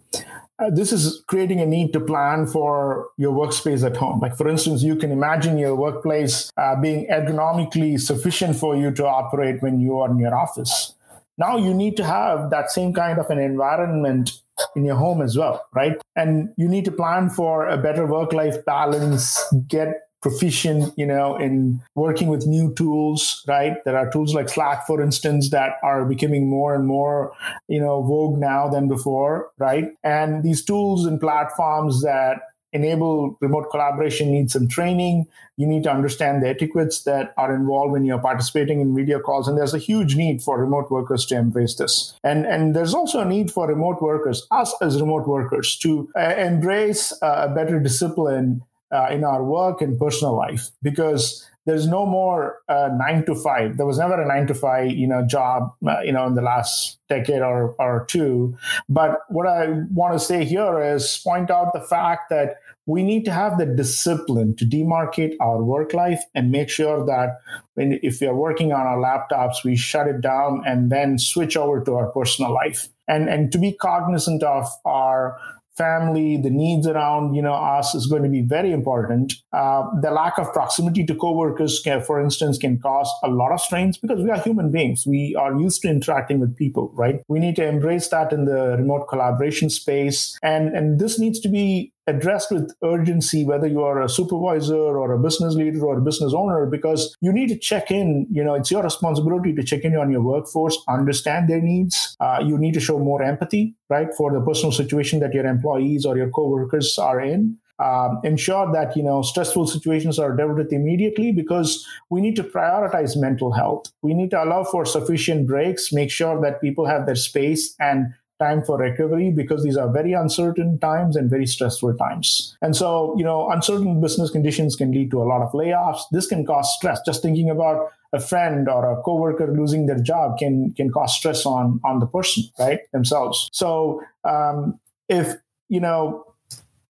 uh, 0.60 0.70
this 0.70 0.92
is 0.92 1.24
creating 1.28 1.60
a 1.60 1.66
need 1.66 1.92
to 1.94 2.00
plan 2.00 2.46
for 2.46 3.10
your 3.18 3.34
workspace 3.34 3.86
at 3.86 3.98
home. 3.98 4.20
Like, 4.20 4.38
for 4.38 4.48
instance, 4.48 4.84
you 4.84 4.96
can 4.96 5.12
imagine 5.12 5.58
your 5.58 5.76
workplace 5.76 6.52
uh, 6.58 6.76
being 6.80 7.08
ergonomically 7.08 8.00
sufficient 8.00 8.56
for 8.56 8.76
you 8.76 8.92
to 8.92 9.06
operate 9.06 9.62
when 9.62 9.80
you 9.80 9.98
are 10.00 10.10
in 10.10 10.18
your 10.18 10.36
office. 10.36 10.94
Now 11.38 11.58
you 11.58 11.74
need 11.74 11.98
to 11.98 12.06
have 12.06 12.50
that 12.52 12.72
same 12.72 12.94
kind 12.94 13.20
of 13.20 13.30
an 13.30 13.40
environment 13.40 14.32
in 14.76 14.86
your 14.86 14.96
home 14.96 15.22
as 15.22 15.38
well, 15.38 15.66
right? 15.74 15.98
And 16.16 16.54
you 16.56 16.70
need 16.70 16.86
to 16.86 16.92
plan 16.92 17.30
for 17.30 17.68
a 17.68 17.78
better 17.78 18.06
work 18.06 18.32
life 18.32 18.64
balance, 18.66 19.44
get 19.68 20.05
proficient, 20.26 20.92
you 20.98 21.06
know, 21.06 21.36
in 21.36 21.80
working 21.94 22.30
with 22.30 22.48
new 22.48 22.74
tools, 22.74 23.44
right? 23.48 23.76
There 23.86 23.96
are 23.96 24.10
tools 24.10 24.34
like 24.34 24.50
Slack, 24.50 24.88
for 24.88 25.00
instance, 25.00 25.52
that 25.52 25.74
are 25.84 26.04
becoming 26.04 26.50
more 26.50 26.74
and 26.74 26.88
more, 26.88 27.32
you 27.68 27.80
know, 27.80 28.02
vogue 28.02 28.40
now 28.40 28.68
than 28.68 28.88
before, 28.88 29.52
right? 29.60 29.92
And 30.04 30.42
these 30.42 30.66
tools 30.66 31.06
and 31.06 31.22
platforms 31.22 32.02
that 32.02 32.40
enable 32.74 33.38
remote 33.40 33.70
collaboration 33.70 34.32
need 34.32 34.50
some 34.50 34.68
training. 34.68 35.28
You 35.58 35.68
need 35.68 35.84
to 35.84 35.92
understand 35.92 36.42
the 36.42 36.50
etiquettes 36.50 37.04
that 37.04 37.36
are 37.38 37.54
involved 37.54 37.92
when 37.92 38.04
you're 38.04 38.18
participating 38.18 38.82
in 38.82 38.96
video 38.96 39.20
calls. 39.20 39.48
And 39.48 39.56
there's 39.56 39.76
a 39.76 39.86
huge 39.92 40.16
need 40.16 40.42
for 40.42 40.60
remote 40.60 40.90
workers 40.90 41.24
to 41.28 41.36
embrace 41.38 41.76
this. 41.76 42.16
And, 42.24 42.48
and 42.48 42.76
there's 42.76 42.96
also 42.96 43.20
a 43.20 43.26
need 43.26 43.52
for 43.52 43.68
remote 43.68 44.02
workers, 44.02 44.48
us 44.50 44.74
as 44.82 45.00
remote 45.00 45.28
workers, 45.28 45.78
to 45.78 46.10
uh, 46.16 46.34
embrace 46.36 47.14
uh, 47.22 47.48
a 47.48 47.54
better 47.54 47.80
discipline 47.80 48.64
uh, 48.96 49.08
in 49.12 49.24
our 49.24 49.44
work 49.44 49.82
and 49.82 50.00
personal 50.00 50.36
life 50.36 50.70
because 50.82 51.46
there's 51.66 51.88
no 51.88 52.06
more 52.06 52.60
uh, 52.70 52.90
nine 52.94 53.26
to 53.26 53.36
five. 53.36 53.78
There 53.78 53.86
was 53.86 53.98
never 53.98 54.22
a 54.22 54.28
nine 54.28 54.48
to 54.48 54.54
five, 54.54 54.92
you 54.92 55.08
know, 55.08 55.26
job, 55.26 55.74
uh, 55.88 56.00
you 56.02 56.12
know, 56.12 56.28
in 56.28 56.36
the 56.36 56.42
last 56.42 57.00
decade 57.10 57.42
or, 57.42 57.76
or 57.80 58.06
two. 58.08 58.56
But 58.88 59.22
what 59.30 59.48
I 59.48 59.68
want 59.92 60.14
to 60.14 60.20
say 60.20 60.46
here 60.46 60.82
is 60.82 61.20
point 61.24 61.50
out 61.50 61.74
the 61.74 61.82
fact 61.82 62.30
that 62.30 62.58
we 62.88 63.02
need 63.02 63.26
to 63.26 63.32
have 63.32 63.58
the 63.58 63.66
discipline 63.66 64.56
to 64.58 64.66
demarcate 64.66 65.36
our 65.42 65.64
work 65.64 65.94
life 65.94 66.22
and 66.36 66.52
make 66.52 66.70
sure 66.70 67.04
that 67.06 67.40
when 67.74 68.00
if 68.04 68.22
we 68.22 68.28
are 68.28 68.36
working 68.36 68.72
on 68.72 68.86
our 68.86 68.98
laptops 68.98 69.64
we 69.64 69.76
shut 69.76 70.08
it 70.08 70.22
down 70.22 70.62
and 70.68 70.92
then 70.92 71.18
switch 71.18 71.58
over 71.58 71.84
to 71.84 71.96
our 71.96 72.12
personal 72.12 72.54
life 72.54 72.88
and 73.08 73.28
and 73.28 73.52
to 73.52 73.58
be 73.58 73.72
cognizant 73.72 74.44
of 74.44 74.68
our 74.86 75.36
family, 75.78 76.38
the 76.38 76.50
needs 76.50 76.88
around 76.88 77.34
you 77.36 77.42
know 77.42 77.54
us 77.54 77.96
is 77.96 78.08
going 78.08 78.24
to 78.24 78.30
be 78.30 78.42
very 78.42 78.72
important. 78.72 79.34
Uh, 79.54 79.84
the 80.02 80.12
lack 80.12 80.38
of 80.38 80.52
proximity 80.54 81.06
to 81.06 81.16
coworkers, 81.16 81.80
can, 81.84 82.02
for 82.02 82.20
instance, 82.20 82.58
can 82.58 82.80
cause 82.80 83.12
a 83.24 83.30
lot 83.30 83.52
of 83.52 83.60
strains 83.62 83.98
because 83.98 84.22
we 84.22 84.30
are 84.30 84.40
human 84.40 84.72
beings. 84.72 85.06
We 85.06 85.36
are 85.36 85.58
used 85.60 85.82
to 85.82 85.90
interacting 85.90 86.40
with 86.40 86.56
people, 86.56 86.92
right? 86.94 87.22
We 87.28 87.40
need 87.40 87.56
to 87.58 87.68
embrace 87.68 88.08
that 88.10 88.32
in 88.32 88.46
the 88.46 88.76
remote 88.78 89.08
collaboration 89.08 89.70
space, 89.70 90.38
and 90.42 90.76
and 90.76 91.00
this 91.00 91.20
needs 91.20 91.40
to 91.42 91.50
be 91.50 91.92
addressed 92.08 92.52
with 92.52 92.74
urgency, 92.84 93.46
whether 93.46 93.68
you 93.68 93.82
are 93.82 94.02
a 94.02 94.10
supervisor 94.10 94.76
or 94.76 95.12
a 95.12 95.20
business 95.20 95.56
leader 95.56 95.86
or 95.86 95.98
a 95.98 96.02
business 96.02 96.34
owner, 96.36 96.66
because 96.66 97.16
you 97.22 97.32
need 97.32 97.50
to 97.50 97.58
check 97.58 97.92
in. 97.92 98.28
You 98.32 98.44
know, 98.44 98.54
it's 98.54 98.72
your 98.72 98.84
responsibility 98.84 99.54
to 99.56 99.64
check 99.64 99.84
in 99.84 99.96
on 99.96 100.12
your 100.12 100.22
workforce, 100.22 100.78
understand 100.88 101.50
their 101.50 101.62
needs. 101.62 102.16
Uh, 102.20 102.40
you 102.46 102.58
need 102.58 102.74
to 102.74 102.80
show 102.80 103.00
more 103.00 103.24
empathy, 103.24 103.76
right, 103.90 104.14
for 104.16 104.32
the 104.32 104.42
personal 104.42 104.72
situation 104.72 105.20
that 105.20 105.34
your 105.34 105.46
employees 105.46 106.06
or 106.06 106.18
your 106.18 106.30
coworkers 106.30 106.98
are 106.98 107.20
in. 107.20 107.58
Um, 107.78 108.22
ensure 108.24 108.72
that 108.72 108.96
you 108.96 109.04
know 109.04 109.22
stressful 109.22 109.68
situations 109.68 110.18
are 110.18 110.34
dealt 110.34 110.56
with 110.56 110.72
immediately 110.72 111.34
because 111.34 111.86
we 112.10 112.22
need 112.22 112.38
to 112.38 112.44
prioritize 112.44 113.20
mental 113.20 113.52
health. 113.52 113.92
We 114.02 114.14
need 114.14 114.32
to 114.32 114.42
allow 114.42 114.64
for 114.64 114.86
sufficient 114.86 115.46
breaks, 115.46 115.92
make 115.92 116.10
sure 116.10 116.40
that 116.40 116.62
people 116.62 116.86
have 116.86 117.06
their 117.06 117.18
space 117.18 117.76
and 117.78 118.14
time 118.40 118.64
for 118.64 118.78
recovery 118.78 119.32
because 119.32 119.64
these 119.64 119.78
are 119.78 119.92
very 119.92 120.14
uncertain 120.14 120.78
times 120.80 121.16
and 121.16 121.30
very 121.30 121.46
stressful 121.46 121.96
times. 121.96 122.56
And 122.62 122.76
so, 122.76 123.16
you 123.18 123.24
know, 123.24 123.50
uncertain 123.50 124.02
business 124.02 124.30
conditions 124.30 124.76
can 124.76 124.92
lead 124.92 125.12
to 125.12 125.22
a 125.22 125.26
lot 125.26 125.42
of 125.42 125.52
layoffs. 125.54 126.02
This 126.12 126.28
can 126.28 126.46
cause 126.46 126.74
stress. 126.76 127.00
Just 127.06 127.22
thinking 127.22 127.50
about 127.50 127.92
a 128.14 128.20
friend 128.20 128.70
or 128.70 128.92
a 128.92 129.02
coworker 129.04 129.52
losing 129.52 129.86
their 129.88 130.00
job 130.00 130.38
can 130.38 130.74
can 130.74 130.90
cause 130.92 131.16
stress 131.16 131.46
on 131.46 131.80
on 131.84 132.00
the 132.00 132.08
person, 132.08 132.44
right, 132.60 132.80
themselves. 132.92 133.50
So, 133.52 134.02
um, 134.24 134.80
if 135.10 135.36
you 135.70 135.80
know 135.80 136.26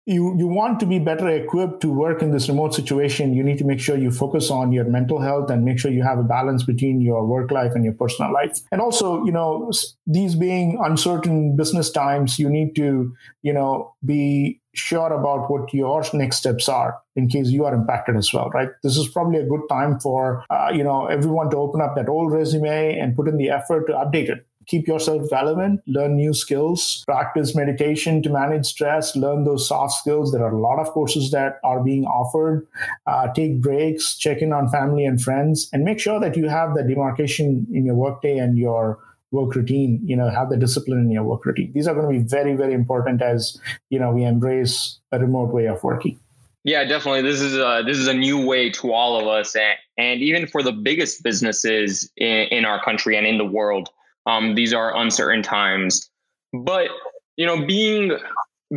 you 0.05 0.35
you 0.37 0.47
want 0.47 0.79
to 0.81 0.85
be 0.85 0.99
better 0.99 1.29
equipped 1.29 1.79
to 1.81 1.89
work 1.89 2.21
in 2.21 2.31
this 2.31 2.49
remote 2.49 2.73
situation 2.73 3.33
you 3.33 3.41
need 3.41 3.57
to 3.57 3.63
make 3.63 3.79
sure 3.79 3.97
you 3.97 4.11
focus 4.11 4.51
on 4.51 4.73
your 4.73 4.83
mental 4.83 5.21
health 5.21 5.49
and 5.49 5.63
make 5.63 5.79
sure 5.79 5.91
you 5.91 6.03
have 6.03 6.19
a 6.19 6.23
balance 6.23 6.63
between 6.63 6.99
your 6.99 7.25
work 7.25 7.51
life 7.51 7.71
and 7.73 7.85
your 7.85 7.93
personal 7.93 8.31
life. 8.33 8.59
And 8.71 8.81
also 8.81 9.23
you 9.23 9.31
know 9.31 9.71
these 10.05 10.35
being 10.35 10.77
uncertain 10.83 11.55
business 11.55 11.89
times 11.89 12.37
you 12.37 12.49
need 12.49 12.75
to 12.75 13.15
you 13.43 13.53
know 13.53 13.93
be 14.03 14.59
sure 14.75 15.13
about 15.13 15.49
what 15.49 15.73
your 15.73 16.03
next 16.13 16.37
steps 16.37 16.67
are 16.67 16.99
in 17.15 17.29
case 17.29 17.49
you 17.49 17.63
are 17.63 17.73
impacted 17.73 18.17
as 18.17 18.33
well 18.33 18.49
right? 18.49 18.69
This 18.81 18.97
is 18.97 19.07
probably 19.07 19.39
a 19.39 19.45
good 19.45 19.61
time 19.69 19.99
for 20.01 20.43
uh, 20.49 20.69
you 20.73 20.83
know 20.83 21.05
everyone 21.05 21.49
to 21.51 21.57
open 21.57 21.79
up 21.79 21.95
that 21.95 22.09
old 22.09 22.33
resume 22.33 22.99
and 22.99 23.15
put 23.15 23.29
in 23.29 23.37
the 23.37 23.49
effort 23.49 23.87
to 23.87 23.93
update 23.93 24.29
it 24.29 24.45
keep 24.67 24.87
yourself 24.87 25.31
relevant, 25.31 25.81
learn 25.87 26.15
new 26.15 26.33
skills, 26.33 27.03
practice 27.05 27.55
meditation 27.55 28.21
to 28.23 28.29
manage 28.29 28.65
stress, 28.65 29.15
learn 29.15 29.43
those 29.43 29.67
soft 29.67 29.93
skills. 29.93 30.31
There 30.31 30.43
are 30.43 30.53
a 30.53 30.59
lot 30.59 30.79
of 30.79 30.87
courses 30.87 31.31
that 31.31 31.59
are 31.63 31.83
being 31.83 32.05
offered. 32.05 32.67
Uh, 33.07 33.31
take 33.33 33.61
breaks, 33.61 34.17
check 34.17 34.41
in 34.41 34.53
on 34.53 34.69
family 34.69 35.05
and 35.05 35.21
friends, 35.21 35.69
and 35.73 35.83
make 35.83 35.99
sure 35.99 36.19
that 36.19 36.35
you 36.37 36.49
have 36.49 36.73
the 36.73 36.83
demarcation 36.83 37.67
in 37.71 37.85
your 37.85 37.95
workday 37.95 38.37
and 38.37 38.57
your 38.57 38.99
work 39.31 39.55
routine 39.55 39.99
you 40.03 40.15
know 40.15 40.29
have 40.29 40.51
the 40.51 40.57
discipline 40.57 40.99
in 40.99 41.09
your 41.09 41.23
work 41.23 41.43
routine 41.43 41.71
these 41.73 41.87
are 41.87 41.95
going 41.95 42.05
to 42.05 42.19
be 42.21 42.23
very 42.23 42.53
very 42.55 42.71
important 42.71 43.19
as 43.19 43.59
you 43.89 43.97
know 43.97 44.11
we 44.11 44.23
embrace 44.23 44.99
a 45.11 45.17
remote 45.17 45.51
way 45.51 45.65
of 45.65 45.83
working 45.83 46.19
yeah, 46.63 46.85
definitely. 46.85 47.23
This 47.23 47.41
is 47.41 47.57
a 47.57 47.83
this 47.85 47.97
is 47.97 48.07
a 48.07 48.13
new 48.13 48.45
way 48.45 48.69
to 48.71 48.93
all 48.93 49.19
of 49.19 49.27
us, 49.27 49.55
and, 49.55 49.75
and 49.97 50.21
even 50.21 50.47
for 50.47 50.63
the 50.63 50.71
biggest 50.71 51.21
businesses 51.21 52.09
in, 52.15 52.47
in 52.51 52.65
our 52.65 52.81
country 52.83 53.17
and 53.17 53.27
in 53.27 53.37
the 53.37 53.45
world. 53.45 53.89
Um, 54.25 54.55
these 54.55 54.73
are 54.73 54.95
uncertain 54.95 55.41
times, 55.43 56.09
but 56.53 56.89
you 57.35 57.45
know, 57.45 57.65
being 57.65 58.17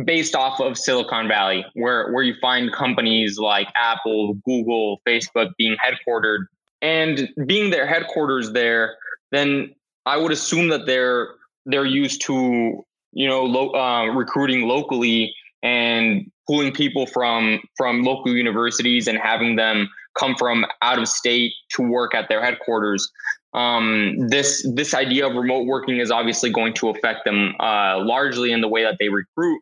based 0.03 0.35
off 0.35 0.59
of 0.59 0.77
Silicon 0.77 1.27
Valley, 1.27 1.65
where 1.73 2.11
where 2.11 2.23
you 2.23 2.35
find 2.41 2.71
companies 2.71 3.37
like 3.37 3.67
Apple, 3.75 4.35
Google, 4.45 5.01
Facebook 5.07 5.51
being 5.57 5.75
headquartered, 5.77 6.45
and 6.81 7.29
being 7.45 7.71
their 7.71 7.87
headquarters 7.87 8.51
there, 8.51 8.95
then 9.31 9.73
I 10.05 10.17
would 10.17 10.31
assume 10.31 10.69
that 10.69 10.85
they're 10.85 11.29
they're 11.65 11.85
used 11.85 12.21
to 12.23 12.85
you 13.13 13.27
know 13.27 13.43
lo- 13.43 13.71
uh, 13.71 14.07
recruiting 14.07 14.67
locally 14.67 15.33
and 15.63 16.29
pulling 16.47 16.71
people 16.71 17.05
from 17.05 17.59
from 17.75 18.03
local 18.03 18.33
universities 18.35 19.07
and 19.07 19.17
having 19.17 19.55
them 19.55 19.89
come 20.17 20.35
from 20.35 20.65
out 20.81 20.99
of 20.99 21.07
state 21.07 21.53
to 21.69 21.81
work 21.81 22.15
at 22.15 22.29
their 22.29 22.43
headquarters 22.43 23.11
um, 23.57 24.15
this 24.29 24.65
this 24.75 24.93
idea 24.93 25.27
of 25.27 25.35
remote 25.35 25.65
working 25.65 25.97
is 25.97 26.11
obviously 26.11 26.51
going 26.51 26.73
to 26.75 26.89
affect 26.89 27.25
them 27.25 27.55
uh, 27.59 27.97
largely 27.99 28.51
in 28.51 28.61
the 28.61 28.67
way 28.67 28.83
that 28.83 28.97
they 28.99 29.09
recruit. 29.09 29.61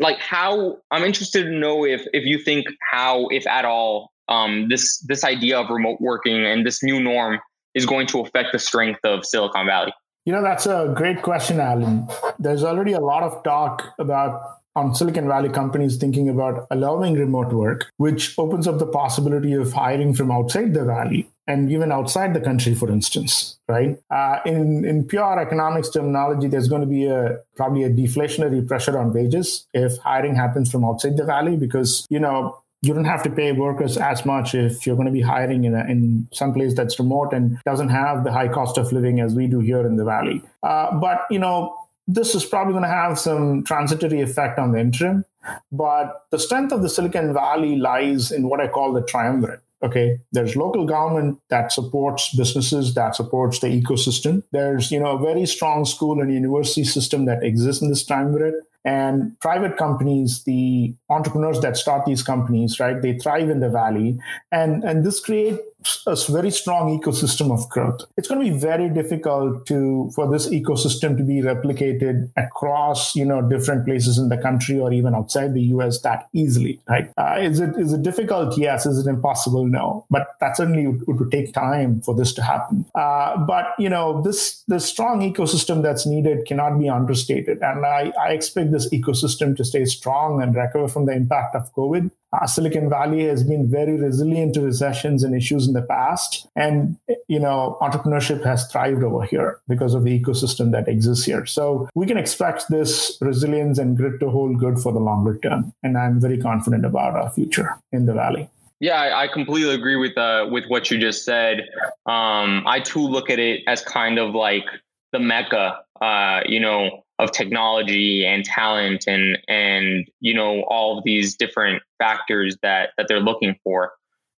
Like 0.00 0.18
how 0.18 0.78
I'm 0.90 1.04
interested 1.04 1.44
to 1.44 1.50
know 1.50 1.84
if 1.84 2.02
if 2.14 2.24
you 2.24 2.38
think 2.38 2.66
how, 2.90 3.28
if 3.28 3.46
at 3.46 3.66
all, 3.66 4.12
um, 4.28 4.68
this 4.68 4.98
this 5.00 5.24
idea 5.24 5.60
of 5.60 5.68
remote 5.68 6.00
working 6.00 6.44
and 6.44 6.66
this 6.66 6.82
new 6.82 6.98
norm 6.98 7.38
is 7.74 7.84
going 7.84 8.06
to 8.06 8.20
affect 8.20 8.48
the 8.52 8.58
strength 8.58 9.00
of 9.04 9.26
Silicon 9.26 9.66
Valley. 9.66 9.92
You 10.24 10.32
know, 10.32 10.42
that's 10.42 10.64
a 10.64 10.90
great 10.96 11.20
question, 11.20 11.60
Alan. 11.60 12.08
There's 12.38 12.64
already 12.64 12.92
a 12.92 13.00
lot 13.00 13.22
of 13.24 13.44
talk 13.44 13.92
about 13.98 14.40
on 14.74 14.94
Silicon 14.94 15.28
Valley 15.28 15.50
companies 15.50 15.98
thinking 15.98 16.30
about 16.30 16.66
allowing 16.70 17.14
remote 17.14 17.52
work, 17.52 17.90
which 17.98 18.36
opens 18.38 18.66
up 18.66 18.78
the 18.78 18.86
possibility 18.86 19.52
of 19.52 19.72
hiring 19.72 20.14
from 20.14 20.30
outside 20.30 20.72
the 20.72 20.84
valley 20.84 21.28
and 21.46 21.70
even 21.70 21.92
outside 21.92 22.34
the 22.34 22.40
country, 22.40 22.74
for 22.74 22.90
instance, 22.90 23.58
right? 23.68 23.98
Uh, 24.10 24.38
in 24.46 24.84
in 24.84 25.04
pure 25.04 25.38
economics 25.38 25.90
terminology, 25.90 26.48
there's 26.48 26.68
going 26.68 26.80
to 26.80 26.86
be 26.86 27.06
a 27.06 27.38
probably 27.56 27.84
a 27.84 27.90
deflationary 27.90 28.66
pressure 28.66 28.98
on 28.98 29.12
wages 29.12 29.66
if 29.74 29.98
hiring 29.98 30.34
happens 30.34 30.70
from 30.70 30.84
outside 30.84 31.16
the 31.16 31.24
valley, 31.24 31.56
because 31.56 32.06
you 32.08 32.18
know 32.18 32.58
you 32.82 32.92
don't 32.92 33.06
have 33.06 33.22
to 33.22 33.30
pay 33.30 33.52
workers 33.52 33.96
as 33.96 34.26
much 34.26 34.54
if 34.54 34.86
you're 34.86 34.96
going 34.96 35.06
to 35.06 35.12
be 35.12 35.22
hiring 35.22 35.64
in 35.64 35.74
a, 35.74 35.84
in 35.86 36.28
some 36.32 36.52
place 36.52 36.74
that's 36.74 36.98
remote 36.98 37.32
and 37.32 37.58
doesn't 37.64 37.88
have 37.88 38.24
the 38.24 38.32
high 38.32 38.48
cost 38.48 38.76
of 38.76 38.92
living 38.92 39.20
as 39.20 39.34
we 39.34 39.46
do 39.46 39.60
here 39.60 39.86
in 39.86 39.96
the 39.96 40.04
valley. 40.04 40.42
Uh, 40.62 40.94
but 40.98 41.26
you 41.30 41.38
know 41.38 41.74
this 42.06 42.34
is 42.34 42.44
probably 42.44 42.72
going 42.72 42.82
to 42.82 42.88
have 42.88 43.18
some 43.18 43.64
transitory 43.64 44.20
effect 44.20 44.58
on 44.58 44.72
the 44.72 44.78
interim. 44.78 45.24
But 45.72 46.26
the 46.30 46.38
strength 46.38 46.72
of 46.72 46.82
the 46.82 46.88
Silicon 46.88 47.32
Valley 47.34 47.76
lies 47.76 48.30
in 48.30 48.48
what 48.48 48.60
I 48.60 48.68
call 48.68 48.92
the 48.92 49.02
triumvirate. 49.02 49.60
Okay, 49.84 50.18
there's 50.32 50.56
local 50.56 50.86
government 50.86 51.38
that 51.50 51.70
supports 51.70 52.34
businesses, 52.34 52.94
that 52.94 53.14
supports 53.14 53.60
the 53.60 53.66
ecosystem. 53.66 54.42
There's, 54.50 54.90
you 54.90 54.98
know, 54.98 55.18
a 55.18 55.22
very 55.22 55.44
strong 55.44 55.84
school 55.84 56.22
and 56.22 56.32
university 56.32 56.84
system 56.84 57.26
that 57.26 57.42
exists 57.42 57.82
in 57.82 57.90
this 57.90 58.04
time 58.04 58.32
period 58.32 58.54
And 58.86 59.38
private 59.40 59.76
companies, 59.76 60.44
the 60.44 60.94
entrepreneurs 61.08 61.60
that 61.60 61.76
start 61.76 62.04
these 62.04 62.22
companies, 62.22 62.78
right, 62.78 63.00
they 63.00 63.18
thrive 63.18 63.48
in 63.48 63.60
the 63.60 63.70
valley. 63.70 64.18
And, 64.52 64.84
and 64.84 65.04
this 65.04 65.20
creates 65.20 65.58
a 66.06 66.16
very 66.32 66.50
strong 66.50 66.98
ecosystem 66.98 67.52
of 67.52 67.68
growth. 67.70 68.02
It's 68.16 68.28
going 68.28 68.44
to 68.44 68.52
be 68.52 68.58
very 68.58 68.88
difficult 68.88 69.66
to 69.66 70.10
for 70.14 70.30
this 70.30 70.48
ecosystem 70.48 71.16
to 71.16 71.24
be 71.24 71.42
replicated 71.42 72.30
across 72.36 73.14
you 73.14 73.24
know 73.24 73.42
different 73.42 73.86
places 73.86 74.18
in 74.18 74.28
the 74.28 74.38
country 74.38 74.78
or 74.78 74.92
even 74.92 75.14
outside 75.14 75.54
the 75.54 75.62
U.S. 75.74 76.00
that 76.00 76.28
easily. 76.32 76.80
Right? 76.88 77.10
Uh, 77.16 77.38
is 77.40 77.60
it 77.60 77.76
is 77.76 77.92
it 77.92 78.02
difficult? 78.02 78.56
Yes. 78.58 78.86
Is 78.86 79.04
it 79.04 79.08
impossible? 79.08 79.66
No. 79.66 80.06
But 80.10 80.28
that 80.40 80.56
certainly 80.56 80.86
would, 80.86 81.06
would 81.06 81.30
take 81.30 81.52
time 81.52 82.00
for 82.00 82.14
this 82.14 82.32
to 82.34 82.42
happen. 82.42 82.84
Uh, 82.94 83.36
but 83.38 83.74
you 83.78 83.88
know 83.88 84.22
this 84.22 84.62
this 84.68 84.84
strong 84.84 85.20
ecosystem 85.20 85.82
that's 85.82 86.06
needed 86.06 86.46
cannot 86.46 86.78
be 86.78 86.88
understated, 86.88 87.62
and 87.62 87.84
I, 87.84 88.12
I 88.20 88.32
expect 88.32 88.72
this 88.72 88.88
ecosystem 88.90 89.56
to 89.56 89.64
stay 89.64 89.84
strong 89.84 90.42
and 90.42 90.54
recover 90.54 90.88
from 90.88 91.06
the 91.06 91.12
impact 91.12 91.54
of 91.54 91.72
COVID 91.74 92.10
Silicon 92.46 92.88
Valley 92.88 93.24
has 93.24 93.44
been 93.44 93.70
very 93.70 93.96
resilient 93.96 94.54
to 94.54 94.62
recessions 94.62 95.22
and 95.22 95.34
issues 95.34 95.66
in 95.66 95.72
the 95.72 95.82
past. 95.82 96.46
And, 96.56 96.96
you 97.28 97.38
know, 97.38 97.78
entrepreneurship 97.80 98.44
has 98.44 98.66
thrived 98.70 99.02
over 99.02 99.24
here 99.24 99.60
because 99.68 99.94
of 99.94 100.04
the 100.04 100.18
ecosystem 100.18 100.72
that 100.72 100.88
exists 100.88 101.24
here. 101.24 101.46
So 101.46 101.88
we 101.94 102.06
can 102.06 102.16
expect 102.16 102.68
this 102.68 103.16
resilience 103.20 103.78
and 103.78 103.96
grit 103.96 104.20
to 104.20 104.30
hold 104.30 104.58
good 104.58 104.78
for 104.78 104.92
the 104.92 105.00
longer 105.00 105.38
term. 105.38 105.72
And 105.82 105.96
I'm 105.96 106.20
very 106.20 106.38
confident 106.38 106.84
about 106.84 107.14
our 107.14 107.30
future 107.30 107.78
in 107.92 108.06
the 108.06 108.14
Valley. 108.14 108.50
Yeah, 108.80 109.16
I, 109.16 109.28
completely 109.28 109.74
agree 109.74 109.96
with 109.96 110.18
uh, 110.18 110.46
with 110.50 110.66
what 110.66 110.90
you 110.90 110.98
just 110.98 111.24
said. 111.24 111.60
Um, 112.06 112.64
I 112.66 112.80
too 112.84 113.06
look 113.06 113.30
at 113.30 113.38
it 113.38 113.62
as 113.66 113.80
kind 113.82 114.18
of 114.18 114.34
like 114.34 114.64
the 115.12 115.20
mecca, 115.20 115.84
uh, 116.02 116.40
you 116.44 116.60
know, 116.60 117.03
of 117.18 117.30
technology 117.32 118.26
and 118.26 118.44
talent 118.44 119.04
and 119.06 119.38
and 119.48 120.08
you 120.20 120.34
know 120.34 120.62
all 120.68 120.98
of 120.98 121.04
these 121.04 121.36
different 121.36 121.82
factors 121.98 122.56
that 122.62 122.90
that 122.96 123.06
they're 123.08 123.20
looking 123.20 123.54
for 123.62 123.92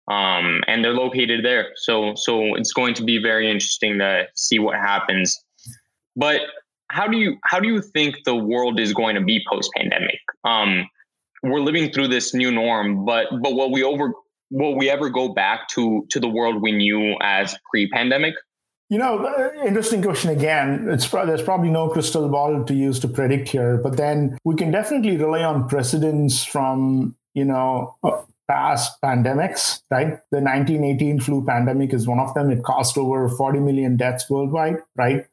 um, 0.07 0.61
and 0.67 0.83
they're 0.83 0.93
located 0.93 1.43
there. 1.43 1.69
So 1.75 2.13
so 2.15 2.55
it's 2.55 2.73
going 2.73 2.93
to 2.95 3.03
be 3.03 3.21
very 3.21 3.49
interesting 3.49 3.99
to 3.99 4.27
see 4.35 4.59
what 4.59 4.75
happens. 4.75 5.39
But 6.15 6.41
how 6.89 7.07
do 7.07 7.17
you 7.17 7.37
how 7.43 7.59
do 7.59 7.67
you 7.67 7.81
think 7.81 8.15
the 8.25 8.35
world 8.35 8.79
is 8.79 8.93
going 8.93 9.15
to 9.15 9.21
be 9.21 9.43
post 9.49 9.69
pandemic 9.75 10.19
um, 10.43 10.87
we're 11.43 11.59
living 11.59 11.91
through 11.91 12.07
this 12.07 12.33
new 12.33 12.51
norm 12.51 13.05
but 13.05 13.27
but 13.41 13.53
will 13.53 13.71
we 13.71 13.83
over 13.83 14.13
will 14.51 14.75
we 14.75 14.89
ever 14.89 15.09
go 15.09 15.29
back 15.29 15.67
to 15.67 16.05
to 16.09 16.19
the 16.19 16.27
world 16.27 16.61
we 16.61 16.71
knew 16.71 17.15
as 17.21 17.55
pre 17.69 17.89
pandemic 17.89 18.35
you 18.89 18.97
know, 18.97 19.25
uh, 19.25 19.65
interesting 19.65 20.01
question 20.01 20.29
again. 20.29 20.87
It's 20.89 21.09
there's 21.09 21.41
probably 21.41 21.71
no 21.71 21.89
crystal 21.89 22.29
ball 22.29 22.63
to 22.63 22.73
use 22.73 22.99
to 22.99 23.07
predict 23.07 23.49
here, 23.49 23.77
but 23.77 23.97
then 23.97 24.37
we 24.43 24.55
can 24.55 24.71
definitely 24.71 25.17
rely 25.17 25.43
on 25.43 25.67
precedents 25.67 26.43
from 26.43 27.15
you 27.33 27.45
know 27.45 27.95
uh, 28.03 28.21
past 28.47 29.01
pandemics. 29.01 29.81
Right, 29.89 30.19
the 30.29 30.39
1918 30.39 31.19
flu 31.19 31.43
pandemic 31.43 31.93
is 31.93 32.05
one 32.05 32.19
of 32.19 32.35
them. 32.35 32.51
It 32.51 32.63
cost 32.63 32.95
over 32.95 33.27
40 33.27 33.59
million 33.59 33.97
deaths 33.97 34.29
worldwide. 34.29 34.77
Right. 34.95 35.25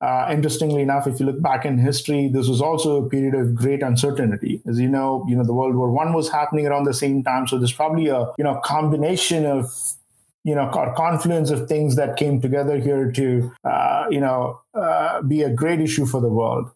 Uh, 0.00 0.28
interestingly 0.30 0.82
enough, 0.82 1.08
if 1.08 1.18
you 1.18 1.26
look 1.26 1.42
back 1.42 1.64
in 1.64 1.78
history, 1.78 2.28
this 2.28 2.46
was 2.46 2.60
also 2.60 3.04
a 3.04 3.08
period 3.08 3.34
of 3.34 3.56
great 3.56 3.82
uncertainty. 3.82 4.62
As 4.68 4.78
you 4.78 4.88
know, 4.88 5.24
you 5.28 5.34
know 5.34 5.44
the 5.44 5.54
World 5.54 5.74
War 5.74 5.90
One 5.90 6.12
was 6.12 6.30
happening 6.30 6.68
around 6.68 6.84
the 6.84 6.94
same 6.94 7.24
time, 7.24 7.48
so 7.48 7.58
there's 7.58 7.72
probably 7.72 8.06
a 8.06 8.26
you 8.38 8.44
know 8.44 8.60
combination 8.62 9.46
of 9.46 9.96
you 10.44 10.54
know 10.54 10.70
confluence 10.96 11.50
of 11.50 11.68
things 11.68 11.96
that 11.96 12.16
came 12.16 12.40
together 12.40 12.78
here 12.78 13.10
to 13.12 13.52
uh, 13.64 14.06
you 14.10 14.20
know 14.20 14.60
uh, 14.74 15.22
be 15.22 15.42
a 15.42 15.50
great 15.50 15.80
issue 15.80 16.06
for 16.06 16.20
the 16.20 16.28
world. 16.28 16.70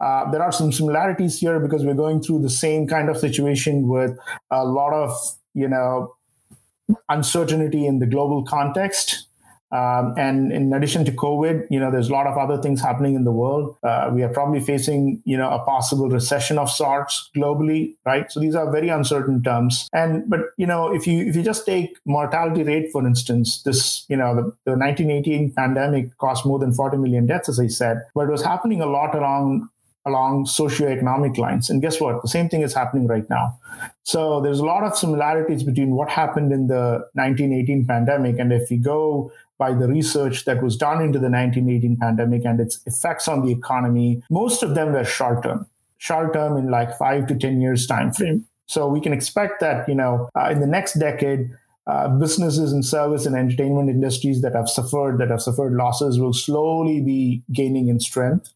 Uh, 0.00 0.30
there 0.30 0.42
are 0.42 0.52
some 0.52 0.72
similarities 0.72 1.38
here 1.38 1.58
because 1.58 1.84
we're 1.84 1.94
going 1.94 2.22
through 2.22 2.40
the 2.40 2.50
same 2.50 2.86
kind 2.86 3.08
of 3.08 3.16
situation 3.16 3.88
with 3.88 4.16
a 4.50 4.64
lot 4.64 4.92
of 4.92 5.12
you 5.54 5.68
know 5.68 6.14
uncertainty 7.08 7.86
in 7.86 7.98
the 7.98 8.06
global 8.06 8.44
context 8.44 9.27
um, 9.70 10.14
and 10.16 10.50
in 10.50 10.72
addition 10.72 11.04
to 11.04 11.12
COVID, 11.12 11.66
you 11.70 11.78
know, 11.78 11.90
there's 11.90 12.08
a 12.08 12.12
lot 12.12 12.26
of 12.26 12.38
other 12.38 12.60
things 12.60 12.80
happening 12.80 13.14
in 13.14 13.24
the 13.24 13.32
world. 13.32 13.76
Uh, 13.82 14.10
we 14.12 14.22
are 14.22 14.28
probably 14.30 14.60
facing, 14.60 15.22
you 15.26 15.36
know, 15.36 15.50
a 15.50 15.58
possible 15.58 16.08
recession 16.08 16.58
of 16.58 16.70
sorts 16.70 17.28
globally, 17.36 17.94
right? 18.06 18.32
So 18.32 18.40
these 18.40 18.54
are 18.54 18.70
very 18.70 18.88
uncertain 18.88 19.42
terms. 19.42 19.88
And 19.92 20.28
but 20.28 20.40
you 20.56 20.66
know, 20.66 20.92
if 20.92 21.06
you 21.06 21.26
if 21.26 21.36
you 21.36 21.42
just 21.42 21.66
take 21.66 21.98
mortality 22.06 22.62
rate, 22.62 22.90
for 22.90 23.06
instance, 23.06 23.62
this 23.62 24.06
you 24.08 24.16
know 24.16 24.34
the, 24.34 24.42
the 24.64 24.76
1918 24.76 25.52
pandemic 25.52 26.16
cost 26.16 26.46
more 26.46 26.58
than 26.58 26.72
40 26.72 26.96
million 26.96 27.26
deaths, 27.26 27.50
as 27.50 27.60
I 27.60 27.66
said, 27.66 27.98
but 28.14 28.22
it 28.22 28.30
was 28.30 28.42
happening 28.42 28.80
a 28.80 28.86
lot 28.86 29.14
along 29.14 29.68
along 30.06 30.46
socioeconomic 30.46 31.36
lines. 31.36 31.68
And 31.68 31.82
guess 31.82 32.00
what? 32.00 32.22
The 32.22 32.28
same 32.28 32.48
thing 32.48 32.62
is 32.62 32.72
happening 32.72 33.06
right 33.06 33.28
now. 33.28 33.58
So 34.04 34.40
there's 34.40 34.58
a 34.58 34.64
lot 34.64 34.84
of 34.84 34.96
similarities 34.96 35.62
between 35.62 35.90
what 35.90 36.08
happened 36.08 36.50
in 36.50 36.68
the 36.68 37.06
1918 37.12 37.86
pandemic. 37.86 38.38
And 38.38 38.52
if 38.52 38.70
we 38.70 38.78
go 38.78 39.30
by 39.58 39.72
the 39.72 39.88
research 39.88 40.44
that 40.44 40.62
was 40.62 40.76
done 40.76 41.02
into 41.02 41.18
the 41.18 41.30
1918 41.30 41.96
pandemic 41.96 42.44
and 42.44 42.60
its 42.60 42.80
effects 42.86 43.28
on 43.28 43.44
the 43.44 43.52
economy, 43.52 44.22
most 44.30 44.62
of 44.62 44.74
them 44.74 44.92
were 44.92 45.04
short 45.04 45.42
term, 45.42 45.66
short 45.98 46.32
term 46.32 46.56
in 46.56 46.70
like 46.70 46.96
five 46.96 47.26
to 47.26 47.34
10 47.34 47.60
years 47.60 47.86
time 47.86 48.12
frame. 48.12 48.46
So 48.66 48.86
we 48.86 49.00
can 49.00 49.12
expect 49.12 49.60
that, 49.60 49.88
you 49.88 49.94
know, 49.94 50.28
uh, 50.36 50.50
in 50.50 50.60
the 50.60 50.66
next 50.66 50.94
decade, 50.94 51.50
uh, 51.86 52.06
businesses 52.06 52.70
and 52.70 52.84
service 52.84 53.24
and 53.24 53.34
entertainment 53.34 53.88
industries 53.88 54.42
that 54.42 54.54
have 54.54 54.68
suffered 54.68 55.16
that 55.18 55.30
have 55.30 55.40
suffered 55.40 55.72
losses 55.72 56.20
will 56.20 56.34
slowly 56.34 57.00
be 57.00 57.42
gaining 57.50 57.88
in 57.88 57.98
strength 57.98 58.52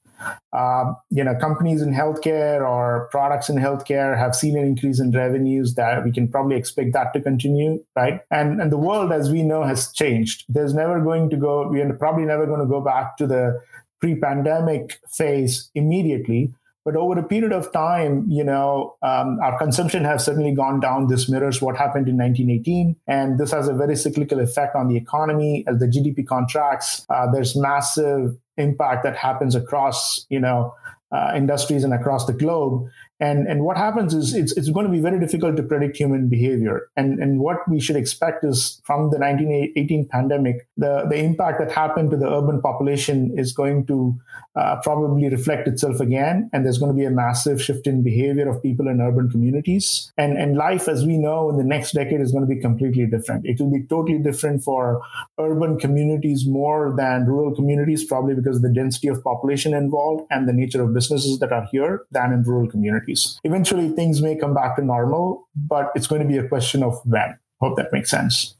uh, 0.52 0.92
you 1.10 1.24
know, 1.24 1.34
companies 1.36 1.82
in 1.82 1.92
healthcare 1.92 2.66
or 2.66 3.08
products 3.10 3.48
in 3.48 3.56
healthcare 3.56 4.16
have 4.16 4.34
seen 4.34 4.56
an 4.56 4.64
increase 4.64 5.00
in 5.00 5.10
revenues 5.10 5.74
that 5.74 6.04
we 6.04 6.12
can 6.12 6.28
probably 6.28 6.56
expect 6.56 6.92
that 6.92 7.12
to 7.14 7.20
continue, 7.20 7.82
right? 7.96 8.20
And 8.30 8.60
and 8.60 8.70
the 8.70 8.78
world, 8.78 9.12
as 9.12 9.30
we 9.30 9.42
know, 9.42 9.62
has 9.62 9.92
changed. 9.92 10.44
There's 10.48 10.74
never 10.74 11.00
going 11.00 11.30
to 11.30 11.36
go. 11.36 11.68
We 11.68 11.80
are 11.80 11.92
probably 11.94 12.24
never 12.24 12.46
going 12.46 12.60
to 12.60 12.66
go 12.66 12.80
back 12.80 13.16
to 13.18 13.26
the 13.26 13.60
pre-pandemic 14.00 14.98
phase 15.08 15.70
immediately. 15.74 16.52
But 16.84 16.96
over 16.96 17.18
a 17.18 17.22
period 17.22 17.52
of 17.52 17.72
time, 17.72 18.26
you 18.28 18.42
know, 18.42 18.96
um, 19.02 19.38
our 19.40 19.56
consumption 19.58 20.04
has 20.04 20.24
certainly 20.24 20.52
gone 20.52 20.80
down. 20.80 21.06
This 21.06 21.28
mirrors 21.28 21.62
what 21.62 21.76
happened 21.76 22.08
in 22.08 22.16
1918, 22.16 22.96
and 23.06 23.38
this 23.38 23.52
has 23.52 23.68
a 23.68 23.74
very 23.74 23.94
cyclical 23.94 24.40
effect 24.40 24.74
on 24.74 24.88
the 24.88 24.96
economy 24.96 25.64
as 25.68 25.78
the 25.78 25.86
GDP 25.86 26.26
contracts. 26.26 27.06
Uh, 27.08 27.30
there's 27.30 27.54
massive 27.56 28.36
impact 28.56 29.04
that 29.04 29.16
happens 29.16 29.54
across 29.54 30.26
you 30.28 30.40
know 30.40 30.74
uh, 31.12 31.32
industries 31.36 31.84
and 31.84 31.94
across 31.94 32.26
the 32.26 32.32
globe 32.32 32.88
and, 33.22 33.46
and 33.46 33.62
what 33.62 33.76
happens 33.76 34.14
is 34.14 34.34
it's, 34.34 34.50
it's 34.56 34.68
going 34.68 34.84
to 34.84 34.90
be 34.90 34.98
very 34.98 35.20
difficult 35.20 35.56
to 35.56 35.62
predict 35.62 35.96
human 35.96 36.28
behavior. 36.28 36.90
And, 36.96 37.20
and 37.20 37.38
what 37.38 37.58
we 37.68 37.78
should 37.78 37.94
expect 37.94 38.42
is 38.42 38.82
from 38.82 39.10
the 39.10 39.18
1918 39.18 40.08
pandemic, 40.08 40.66
the, 40.76 41.06
the 41.08 41.14
impact 41.14 41.60
that 41.60 41.70
happened 41.70 42.10
to 42.10 42.16
the 42.16 42.28
urban 42.28 42.60
population 42.60 43.38
is 43.38 43.52
going 43.52 43.86
to 43.86 44.20
uh, 44.56 44.80
probably 44.82 45.28
reflect 45.28 45.68
itself 45.68 46.00
again. 46.00 46.50
And 46.52 46.64
there's 46.64 46.78
going 46.78 46.90
to 46.90 46.98
be 46.98 47.04
a 47.04 47.12
massive 47.12 47.62
shift 47.62 47.86
in 47.86 48.02
behavior 48.02 48.48
of 48.48 48.60
people 48.60 48.88
in 48.88 49.00
urban 49.00 49.30
communities. 49.30 50.10
And, 50.18 50.36
and 50.36 50.56
life, 50.56 50.88
as 50.88 51.06
we 51.06 51.16
know, 51.16 51.48
in 51.48 51.58
the 51.58 51.64
next 51.64 51.92
decade 51.92 52.20
is 52.20 52.32
going 52.32 52.46
to 52.46 52.52
be 52.52 52.60
completely 52.60 53.06
different. 53.06 53.46
It 53.46 53.60
will 53.60 53.70
be 53.70 53.84
totally 53.84 54.18
different 54.18 54.64
for 54.64 55.00
urban 55.38 55.78
communities 55.78 56.44
more 56.44 56.92
than 56.96 57.26
rural 57.26 57.54
communities, 57.54 58.04
probably 58.04 58.34
because 58.34 58.56
of 58.56 58.62
the 58.62 58.72
density 58.72 59.06
of 59.06 59.22
population 59.22 59.74
involved 59.74 60.26
and 60.28 60.48
the 60.48 60.52
nature 60.52 60.82
of 60.82 60.92
businesses 60.92 61.38
that 61.38 61.52
are 61.52 61.68
here 61.70 62.02
than 62.10 62.32
in 62.32 62.42
rural 62.42 62.68
communities. 62.68 63.11
Eventually, 63.44 63.90
things 63.90 64.22
may 64.22 64.36
come 64.36 64.54
back 64.54 64.76
to 64.76 64.84
normal, 64.84 65.48
but 65.54 65.92
it's 65.94 66.06
going 66.06 66.22
to 66.22 66.28
be 66.28 66.38
a 66.38 66.46
question 66.46 66.82
of 66.82 67.00
when. 67.04 67.38
Hope 67.60 67.76
that 67.76 67.92
makes 67.92 68.10
sense. 68.10 68.54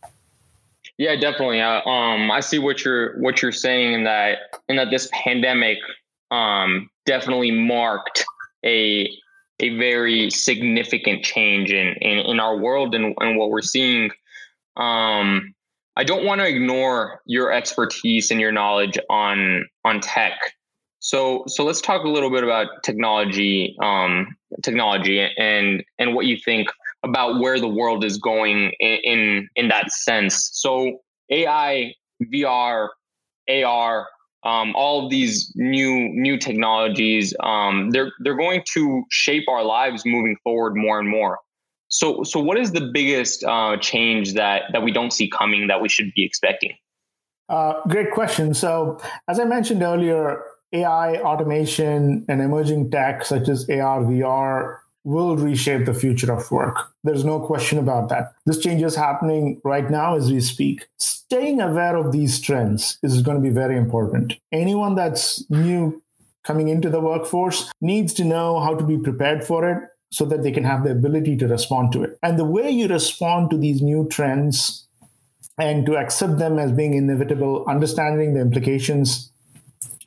Yeah, 0.99 1.17
definitely. 1.17 1.61
Uh, 1.61 1.81
um, 1.83 2.31
I 2.31 2.41
see 2.41 2.59
what 2.59 2.85
you're 2.85 3.19
what 3.21 3.43
you're 3.43 3.53
saying 3.53 3.95
in 3.95 4.05
that 4.05 4.39
in 4.69 4.77
that 4.77 4.91
this 4.91 5.09
pandemic 5.13 5.79
um, 6.31 6.89
definitely 7.07 7.51
marked 7.51 8.25
a 8.65 9.11
a 9.61 9.77
very 9.79 10.31
significant 10.31 11.25
change 11.25 11.71
in 11.71 11.95
in, 12.01 12.19
in 12.19 12.41
our 12.41 12.57
world 12.57 12.95
and, 12.95 13.15
and 13.19 13.37
what 13.37 13.51
we're 13.51 13.63
seeing. 13.63 14.11
Um, 14.77 15.55
I 15.97 16.05
don't 16.05 16.25
want 16.25 16.41
to 16.41 16.47
ignore 16.47 17.21
your 17.27 17.53
expertise 17.53 18.31
and 18.31 18.41
your 18.41 18.53
knowledge 18.53 18.99
on 19.11 19.67
on 19.85 20.01
tech 20.01 20.39
so, 21.03 21.43
so 21.49 21.65
let's 21.65 21.81
talk 21.81 22.05
a 22.05 22.09
little 22.09 22.31
bit 22.31 22.45
about 22.45 22.69
technology, 22.85 23.77
um, 23.83 24.37
technology, 24.63 25.21
and 25.37 25.83
and 25.99 26.15
what 26.15 26.27
you 26.27 26.37
think 26.37 26.69
about 27.03 27.41
where 27.41 27.59
the 27.59 27.67
world 27.67 28.05
is 28.05 28.19
going 28.19 28.73
in 28.79 28.99
in, 29.03 29.49
in 29.57 29.69
that 29.69 29.91
sense. 29.91 30.51
So, 30.53 31.01
AI, 31.29 31.93
VR, 32.33 32.91
AR, 33.51 34.09
um, 34.45 34.77
all 34.77 35.05
of 35.05 35.11
these 35.11 35.53
new 35.57 36.09
new 36.11 36.39
technologies, 36.39 37.35
um, 37.41 37.91
they're 37.91 38.13
they're 38.21 38.37
going 38.37 38.63
to 38.75 39.03
shape 39.11 39.49
our 39.49 39.65
lives 39.65 40.05
moving 40.07 40.37
forward 40.45 40.77
more 40.77 41.01
and 41.01 41.09
more. 41.09 41.41
So, 41.89 42.23
so 42.23 42.39
what 42.39 42.59
is 42.59 42.71
the 42.71 42.93
biggest 42.95 43.43
uh, 43.43 43.77
change 43.79 44.35
that 44.35 44.67
that 44.73 44.85
we 44.85 44.93
don't 44.93 45.13
see 45.13 45.29
coming 45.29 45.67
that 45.67 45.83
we 45.83 45.89
should 45.89 46.13
be 46.15 46.25
expecting? 46.25 46.77
Uh, 47.49 47.75
great 47.89 48.13
question. 48.13 48.55
So, 48.55 49.01
as 49.27 49.41
I 49.41 49.45
mentioned 49.45 49.83
earlier, 49.83 50.45
AI, 50.73 51.17
automation, 51.17 52.25
and 52.29 52.41
emerging 52.41 52.91
tech 52.91 53.25
such 53.25 53.49
as 53.49 53.69
AR, 53.69 54.03
VR 54.03 54.79
will 55.05 55.37
reshape 55.37 55.85
the 55.85 55.95
future 55.95 56.33
of 56.33 56.51
work. 56.51 56.77
There's 57.03 57.25
no 57.25 57.41
question 57.41 57.79
about 57.79 58.09
that. 58.11 58.35
This 58.47 58.59
change 58.59 58.83
is 58.83 58.95
happening 58.95 59.61
right 59.65 59.91
now 59.91 60.17
as 60.17 60.31
we 60.31 60.41
speak. 60.41 60.87
Staying 60.99 61.61
aware 61.61 61.97
of 61.97 62.13
these 62.13 62.41
trends 62.41 62.99
is 63.03 63.23
going 63.23 63.37
to 63.37 63.43
be 63.43 63.51
very 63.51 63.77
important. 63.77 64.35
Anyone 64.53 64.95
that's 64.95 65.49
new 65.51 66.03
coming 66.45 66.69
into 66.69 66.89
the 66.89 67.01
workforce 67.01 67.71
needs 67.81 68.15
to 68.15 68.25
know 68.25 68.61
how 68.61 68.75
to 68.75 68.85
be 68.85 68.99
prepared 68.99 69.45
for 69.45 69.69
it 69.69 69.89
so 70.11 70.25
that 70.27 70.43
they 70.43 70.53
can 70.53 70.65
have 70.65 70.85
the 70.85 70.91
ability 70.91 71.37
to 71.39 71.49
respond 71.49 71.91
to 71.93 72.03
it. 72.03 72.19
And 72.23 72.39
the 72.39 72.45
way 72.45 72.71
you 72.71 72.87
respond 72.87 73.51
to 73.51 73.57
these 73.57 73.81
new 73.81 74.07
trends 74.09 74.87
and 75.59 75.87
to 75.87 75.97
accept 75.97 76.39
them 76.39 76.59
as 76.59 76.71
being 76.71 76.95
inevitable, 76.95 77.65
understanding 77.67 78.35
the 78.35 78.41
implications 78.41 79.32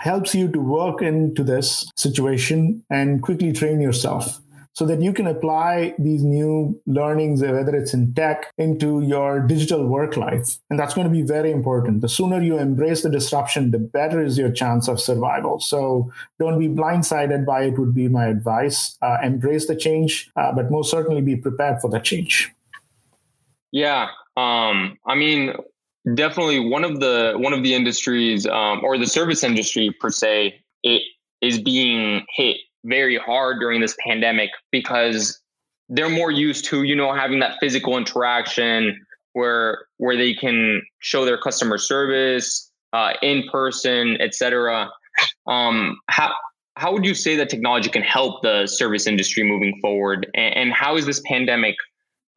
helps 0.06 0.36
you 0.36 0.48
to 0.52 0.60
work 0.60 1.02
into 1.02 1.44
this 1.44 1.92
situation 1.98 2.84
and 2.90 3.24
quickly 3.24 3.52
train 3.52 3.82
yourself. 3.82 4.40
so 4.76 4.86
that 4.86 5.02
you 5.02 5.14
can 5.14 5.26
apply 5.26 5.96
these 5.98 6.22
new 6.22 6.80
learnings, 6.86 7.42
whether 7.42 7.74
it's 7.74 7.94
in 7.94 8.14
tech, 8.14 8.52
into 8.58 9.02
your 9.02 9.40
digital 9.40 9.88
work 9.88 10.18
life. 10.18 10.58
And 10.70 10.78
that's 10.78 10.94
going 10.94 11.08
to 11.08 11.12
be 11.12 11.22
very 11.22 11.50
important. 11.50 12.02
The 12.02 12.10
sooner 12.10 12.42
you 12.42 12.58
embrace 12.58 13.02
the 13.02 13.10
disruption, 13.10 13.72
the 13.72 13.80
better 13.80 14.22
is 14.22 14.38
your 14.38 14.52
chance 14.52 14.90
of 14.90 15.00
survival. 15.00 15.62
So 15.62 16.12
don't 16.40 16.60
be 16.60 16.68
blindsided 16.68 17.46
by 17.46 17.64
it, 17.64 17.80
would 17.80 17.96
be 17.96 18.10
my 18.10 18.26
advice. 18.28 18.98
Uh, 19.02 19.18
embrace 19.24 19.66
the 19.68 19.78
change, 19.78 20.30
uh, 20.36 20.52
but 20.52 20.70
most 20.70 20.92
certainly 20.92 21.22
be 21.22 21.38
prepared 21.38 21.80
for 21.80 21.90
the 21.90 22.00
change. 22.00 22.52
Yeah. 23.72 24.10
Um, 24.36 24.98
I 25.06 25.16
mean, 25.16 25.54
definitely 26.14 26.60
one 26.60 26.84
of 26.84 27.00
the 27.00 27.34
one 27.38 27.54
of 27.54 27.64
the 27.64 27.74
industries 27.74 28.46
um, 28.46 28.84
or 28.84 28.98
the 28.98 29.08
service 29.08 29.44
industry 29.44 29.96
per 30.00 30.10
se 30.10 30.56
it 30.84 31.02
is 31.42 31.60
being 31.60 32.26
hit 32.36 32.58
very 32.84 33.18
hard 33.18 33.60
during 33.60 33.82
this 33.82 33.96
pandemic 34.06 34.52
because 34.72 35.40
they're 35.90 36.10
more 36.10 36.32
used 36.32 36.66
to 36.66 36.84
you 36.84 36.96
know 36.96 37.14
having 37.14 37.40
that 37.40 37.58
physical 37.60 37.98
interaction 37.98 39.06
where 39.34 39.86
where 39.98 40.16
they 40.16 40.34
can 40.34 40.82
show 41.00 41.26
their 41.26 41.38
customer 41.38 41.78
service 41.78 42.72
uh, 42.94 43.14
in 43.22 43.44
person 43.52 44.18
etc 44.22 44.90
um, 45.48 45.98
how 46.08 46.34
how 46.76 46.92
would 46.92 47.06
you 47.06 47.16
say 47.16 47.36
that 47.38 47.50
technology 47.50 47.90
can 47.90 48.02
help 48.02 48.42
the 48.42 48.68
service 48.68 49.08
industry 49.08 49.44
moving 49.44 49.80
forward? 49.82 50.28
And, 50.36 50.56
and 50.56 50.74
how 50.74 50.98
is 50.98 51.06
this 51.06 51.22
pandemic 51.26 51.76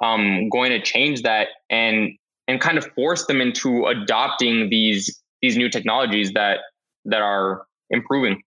um, 0.00 0.48
going 0.48 0.70
to 0.70 0.80
change 0.80 1.22
that? 1.22 1.48
And 1.70 2.16
and 2.48 2.60
kind 2.60 2.78
of 2.78 2.86
force 2.94 3.26
them 3.26 3.40
into 3.40 3.86
adopting 3.86 4.70
these 4.70 5.22
these 5.42 5.56
new 5.56 5.68
technologies 5.68 6.32
that 6.32 6.60
that 7.04 7.22
are 7.22 7.66
improving. 7.90 8.42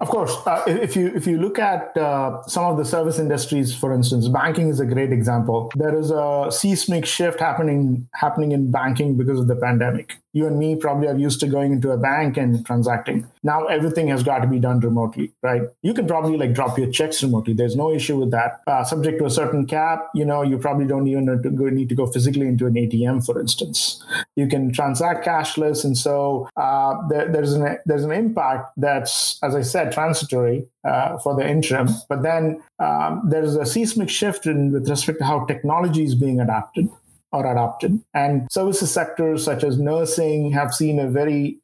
Of 0.00 0.08
course, 0.08 0.36
uh, 0.46 0.62
if 0.66 0.94
you 0.94 1.10
if 1.14 1.26
you 1.26 1.38
look 1.38 1.58
at 1.58 1.96
uh, 1.96 2.42
some 2.46 2.64
of 2.64 2.76
the 2.76 2.84
service 2.84 3.18
industries, 3.18 3.74
for 3.74 3.92
instance, 3.92 4.28
banking 4.28 4.68
is 4.68 4.80
a 4.80 4.86
great 4.86 5.12
example. 5.12 5.72
There 5.74 5.98
is 5.98 6.10
a 6.10 6.48
seismic 6.50 7.06
shift 7.06 7.40
happening 7.40 8.06
happening 8.14 8.52
in 8.52 8.70
banking 8.70 9.16
because 9.16 9.40
of 9.40 9.48
the 9.48 9.56
pandemic 9.56 10.21
you 10.32 10.46
and 10.46 10.58
me 10.58 10.76
probably 10.76 11.08
are 11.08 11.16
used 11.16 11.40
to 11.40 11.46
going 11.46 11.72
into 11.72 11.90
a 11.90 11.96
bank 11.96 12.36
and 12.36 12.64
transacting. 12.64 13.26
Now 13.42 13.66
everything 13.66 14.08
has 14.08 14.22
got 14.22 14.38
to 14.38 14.46
be 14.46 14.58
done 14.58 14.80
remotely, 14.80 15.32
right? 15.42 15.62
You 15.82 15.92
can 15.92 16.06
probably 16.06 16.38
like 16.38 16.54
drop 16.54 16.78
your 16.78 16.90
checks 16.90 17.22
remotely. 17.22 17.52
There's 17.52 17.76
no 17.76 17.92
issue 17.92 18.16
with 18.16 18.30
that. 18.30 18.60
Uh, 18.66 18.84
subject 18.84 19.18
to 19.18 19.26
a 19.26 19.30
certain 19.30 19.66
cap, 19.66 20.08
you 20.14 20.24
know, 20.24 20.42
you 20.42 20.58
probably 20.58 20.86
don't 20.86 21.06
even 21.06 21.26
need 21.74 21.88
to, 21.88 21.94
go, 21.94 22.06
physically 22.06 22.46
into 22.46 22.66
an 22.66 22.74
ATM, 22.74 23.24
for 23.24 23.40
instance. 23.40 24.02
You 24.36 24.46
can 24.46 24.72
transact 24.72 25.26
cashless, 25.26 25.84
and 25.84 25.96
so 25.96 26.48
uh, 26.56 27.06
there, 27.08 27.30
there's 27.30 27.52
an 27.52 27.78
there's 27.86 28.04
an 28.04 28.12
impact 28.12 28.72
that's, 28.76 29.38
as 29.42 29.54
I 29.54 29.62
said, 29.62 29.92
transitory 29.92 30.66
uh, 30.84 31.18
for 31.18 31.34
the 31.34 31.48
interim. 31.48 31.88
But 32.08 32.22
then 32.22 32.62
um, 32.78 33.22
there's 33.28 33.56
a 33.56 33.66
seismic 33.66 34.08
shift 34.08 34.46
in 34.46 34.72
with 34.72 34.88
respect 34.88 35.18
to 35.18 35.24
how 35.24 35.44
technology 35.44 36.04
is 36.04 36.14
being 36.14 36.40
adapted 36.40 36.88
or 37.32 37.50
adopted. 37.50 38.00
And 38.14 38.50
services 38.50 38.90
sectors 38.90 39.44
such 39.44 39.64
as 39.64 39.78
nursing 39.78 40.52
have 40.52 40.74
seen 40.74 40.98
a 40.98 41.08
very 41.08 41.58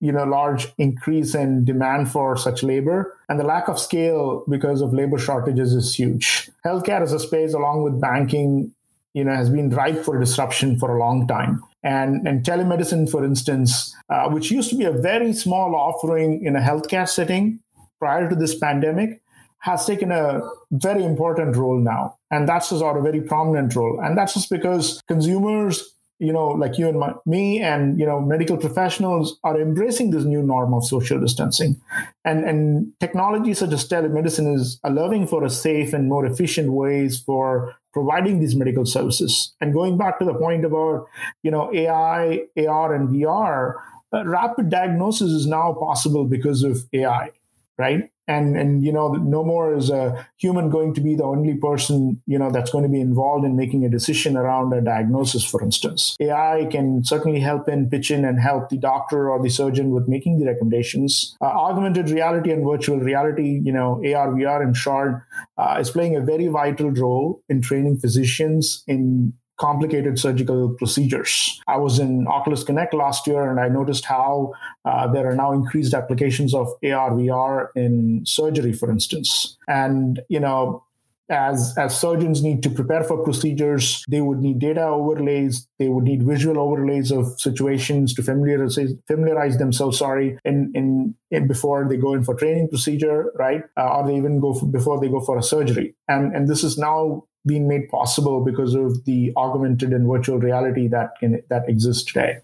you 0.00 0.12
know 0.12 0.24
large 0.24 0.72
increase 0.78 1.34
in 1.34 1.64
demand 1.64 2.10
for 2.10 2.36
such 2.36 2.62
labor. 2.62 3.16
And 3.28 3.38
the 3.38 3.44
lack 3.44 3.68
of 3.68 3.78
scale 3.78 4.44
because 4.48 4.80
of 4.80 4.94
labor 4.94 5.18
shortages 5.18 5.72
is 5.72 5.94
huge. 5.94 6.50
Healthcare 6.64 7.02
as 7.02 7.12
a 7.12 7.20
space 7.20 7.52
along 7.54 7.82
with 7.82 8.00
banking 8.00 8.72
you 9.12 9.24
know 9.24 9.34
has 9.34 9.50
been 9.50 9.70
ripe 9.70 10.04
for 10.04 10.18
disruption 10.18 10.78
for 10.78 10.96
a 10.96 10.98
long 10.98 11.26
time. 11.26 11.62
And 11.82 12.26
and 12.26 12.44
telemedicine 12.44 13.10
for 13.10 13.24
instance 13.24 13.94
uh, 14.08 14.28
which 14.30 14.50
used 14.50 14.70
to 14.70 14.76
be 14.76 14.84
a 14.84 14.92
very 14.92 15.32
small 15.32 15.74
offering 15.74 16.44
in 16.44 16.56
a 16.56 16.60
healthcare 16.60 17.08
setting 17.08 17.60
prior 17.98 18.28
to 18.28 18.34
this 18.34 18.58
pandemic 18.58 19.19
has 19.60 19.86
taken 19.86 20.10
a 20.10 20.40
very 20.70 21.04
important 21.04 21.56
role 21.56 21.78
now. 21.78 22.16
And 22.30 22.48
that's 22.48 22.72
a 22.72 22.78
very 23.00 23.20
prominent 23.20 23.74
role. 23.76 24.00
And 24.02 24.16
that's 24.16 24.34
just 24.34 24.48
because 24.50 25.02
consumers, 25.06 25.94
you 26.18 26.32
know, 26.32 26.48
like 26.48 26.78
you 26.78 26.88
and 26.88 26.98
my, 26.98 27.12
me 27.26 27.60
and, 27.60 27.98
you 27.98 28.06
know, 28.06 28.20
medical 28.20 28.56
professionals 28.56 29.38
are 29.44 29.60
embracing 29.60 30.10
this 30.10 30.24
new 30.24 30.42
norm 30.42 30.72
of 30.72 30.84
social 30.84 31.20
distancing. 31.20 31.80
And, 32.24 32.44
and 32.44 32.92
technology 33.00 33.52
such 33.52 33.72
as 33.72 33.86
telemedicine 33.86 34.54
is 34.54 34.80
allowing 34.82 35.26
for 35.26 35.44
a 35.44 35.50
safe 35.50 35.92
and 35.92 36.08
more 36.08 36.24
efficient 36.24 36.72
ways 36.72 37.20
for 37.20 37.74
providing 37.92 38.40
these 38.40 38.54
medical 38.54 38.86
services. 38.86 39.54
And 39.60 39.74
going 39.74 39.98
back 39.98 40.18
to 40.20 40.24
the 40.24 40.34
point 40.34 40.64
about, 40.64 41.06
you 41.42 41.50
know, 41.50 41.72
AI, 41.74 42.44
AR, 42.66 42.94
and 42.94 43.08
VR, 43.10 43.74
uh, 44.12 44.24
rapid 44.26 44.70
diagnosis 44.70 45.30
is 45.30 45.46
now 45.46 45.74
possible 45.74 46.24
because 46.24 46.62
of 46.62 46.84
AI 46.92 47.30
right 47.78 48.10
and 48.30 48.56
and 48.56 48.84
you 48.84 48.92
know 48.92 49.08
no 49.36 49.42
more 49.44 49.74
is 49.74 49.90
a 49.90 50.26
human 50.36 50.70
going 50.70 50.94
to 50.94 51.00
be 51.00 51.14
the 51.14 51.24
only 51.24 51.54
person 51.54 52.22
you 52.26 52.38
know 52.38 52.50
that's 52.50 52.70
going 52.70 52.84
to 52.84 52.94
be 52.96 53.00
involved 53.00 53.44
in 53.44 53.56
making 53.56 53.84
a 53.84 53.88
decision 53.88 54.36
around 54.36 54.72
a 54.72 54.80
diagnosis 54.80 55.44
for 55.44 55.62
instance. 55.62 56.16
Ai 56.20 56.68
can 56.70 57.04
certainly 57.04 57.40
help 57.40 57.68
in 57.68 57.88
pitch 57.90 58.10
in 58.10 58.24
and 58.24 58.40
help 58.40 58.68
the 58.68 58.78
doctor 58.78 59.30
or 59.30 59.42
the 59.42 59.50
surgeon 59.50 59.90
with 59.90 60.08
making 60.08 60.38
the 60.38 60.46
recommendations. 60.46 61.36
Uh, 61.40 61.46
augmented 61.46 62.10
reality 62.10 62.52
and 62.52 62.64
virtual 62.64 63.00
reality 63.10 63.60
you 63.64 63.72
know 63.72 63.90
ar 64.20 64.28
vr 64.36 64.62
in 64.62 64.74
short 64.74 65.22
uh, 65.58 65.76
is 65.80 65.90
playing 65.90 66.16
a 66.16 66.20
very 66.32 66.46
vital 66.46 66.90
role 66.90 67.42
in 67.48 67.60
training 67.60 67.96
physicians 67.96 68.84
in 68.86 69.32
complicated 69.60 70.18
surgical 70.18 70.70
procedures. 70.70 71.60
I 71.68 71.76
was 71.76 71.98
in 71.98 72.26
Oculus 72.26 72.64
Connect 72.64 72.94
last 72.94 73.26
year 73.26 73.50
and 73.50 73.60
I 73.60 73.68
noticed 73.68 74.06
how 74.06 74.54
uh, 74.86 75.06
there 75.12 75.30
are 75.30 75.34
now 75.34 75.52
increased 75.52 75.92
applications 75.92 76.54
of 76.54 76.68
AR, 76.82 77.10
VR 77.10 77.68
in 77.76 78.24
surgery, 78.24 78.72
for 78.72 78.90
instance. 78.90 79.56
And, 79.68 80.20
you 80.28 80.40
know, 80.40 80.82
as 81.28 81.74
as 81.78 81.98
surgeons 81.98 82.42
need 82.42 82.60
to 82.62 82.68
prepare 82.68 83.04
for 83.04 83.22
procedures 83.22 84.04
they 84.08 84.20
would 84.20 84.40
need 84.40 84.58
data 84.58 84.82
overlays 84.82 85.68
they 85.78 85.88
would 85.88 86.02
need 86.02 86.24
visual 86.24 86.58
overlays 86.58 87.12
of 87.12 87.40
situations 87.40 88.12
to 88.12 88.20
familiarize 88.20 88.78
familiarize 89.06 89.56
themselves 89.58 89.98
sorry 89.98 90.36
in 90.44 90.72
in, 90.74 91.14
in 91.30 91.46
before 91.46 91.88
they 91.88 91.96
go 91.96 92.14
in 92.14 92.24
for 92.24 92.34
training 92.34 92.68
procedure 92.68 93.30
right 93.36 93.62
uh, 93.76 93.96
or 93.96 94.08
they 94.08 94.16
even 94.16 94.40
go 94.40 94.52
for, 94.52 94.66
before 94.66 95.00
they 95.00 95.08
go 95.08 95.20
for 95.20 95.38
a 95.38 95.42
surgery 95.42 95.94
and 96.08 96.34
and 96.34 96.48
this 96.48 96.64
is 96.64 96.76
now 96.76 97.22
been 97.46 97.68
made 97.68 97.88
possible 97.88 98.44
because 98.44 98.74
of 98.74 99.04
the 99.04 99.32
augmented 99.36 99.92
and 99.92 100.06
virtual 100.06 100.38
reality 100.38 100.88
that 100.88 101.10
can 101.18 101.42
that 101.48 101.68
exists 101.68 102.04
today. 102.04 102.38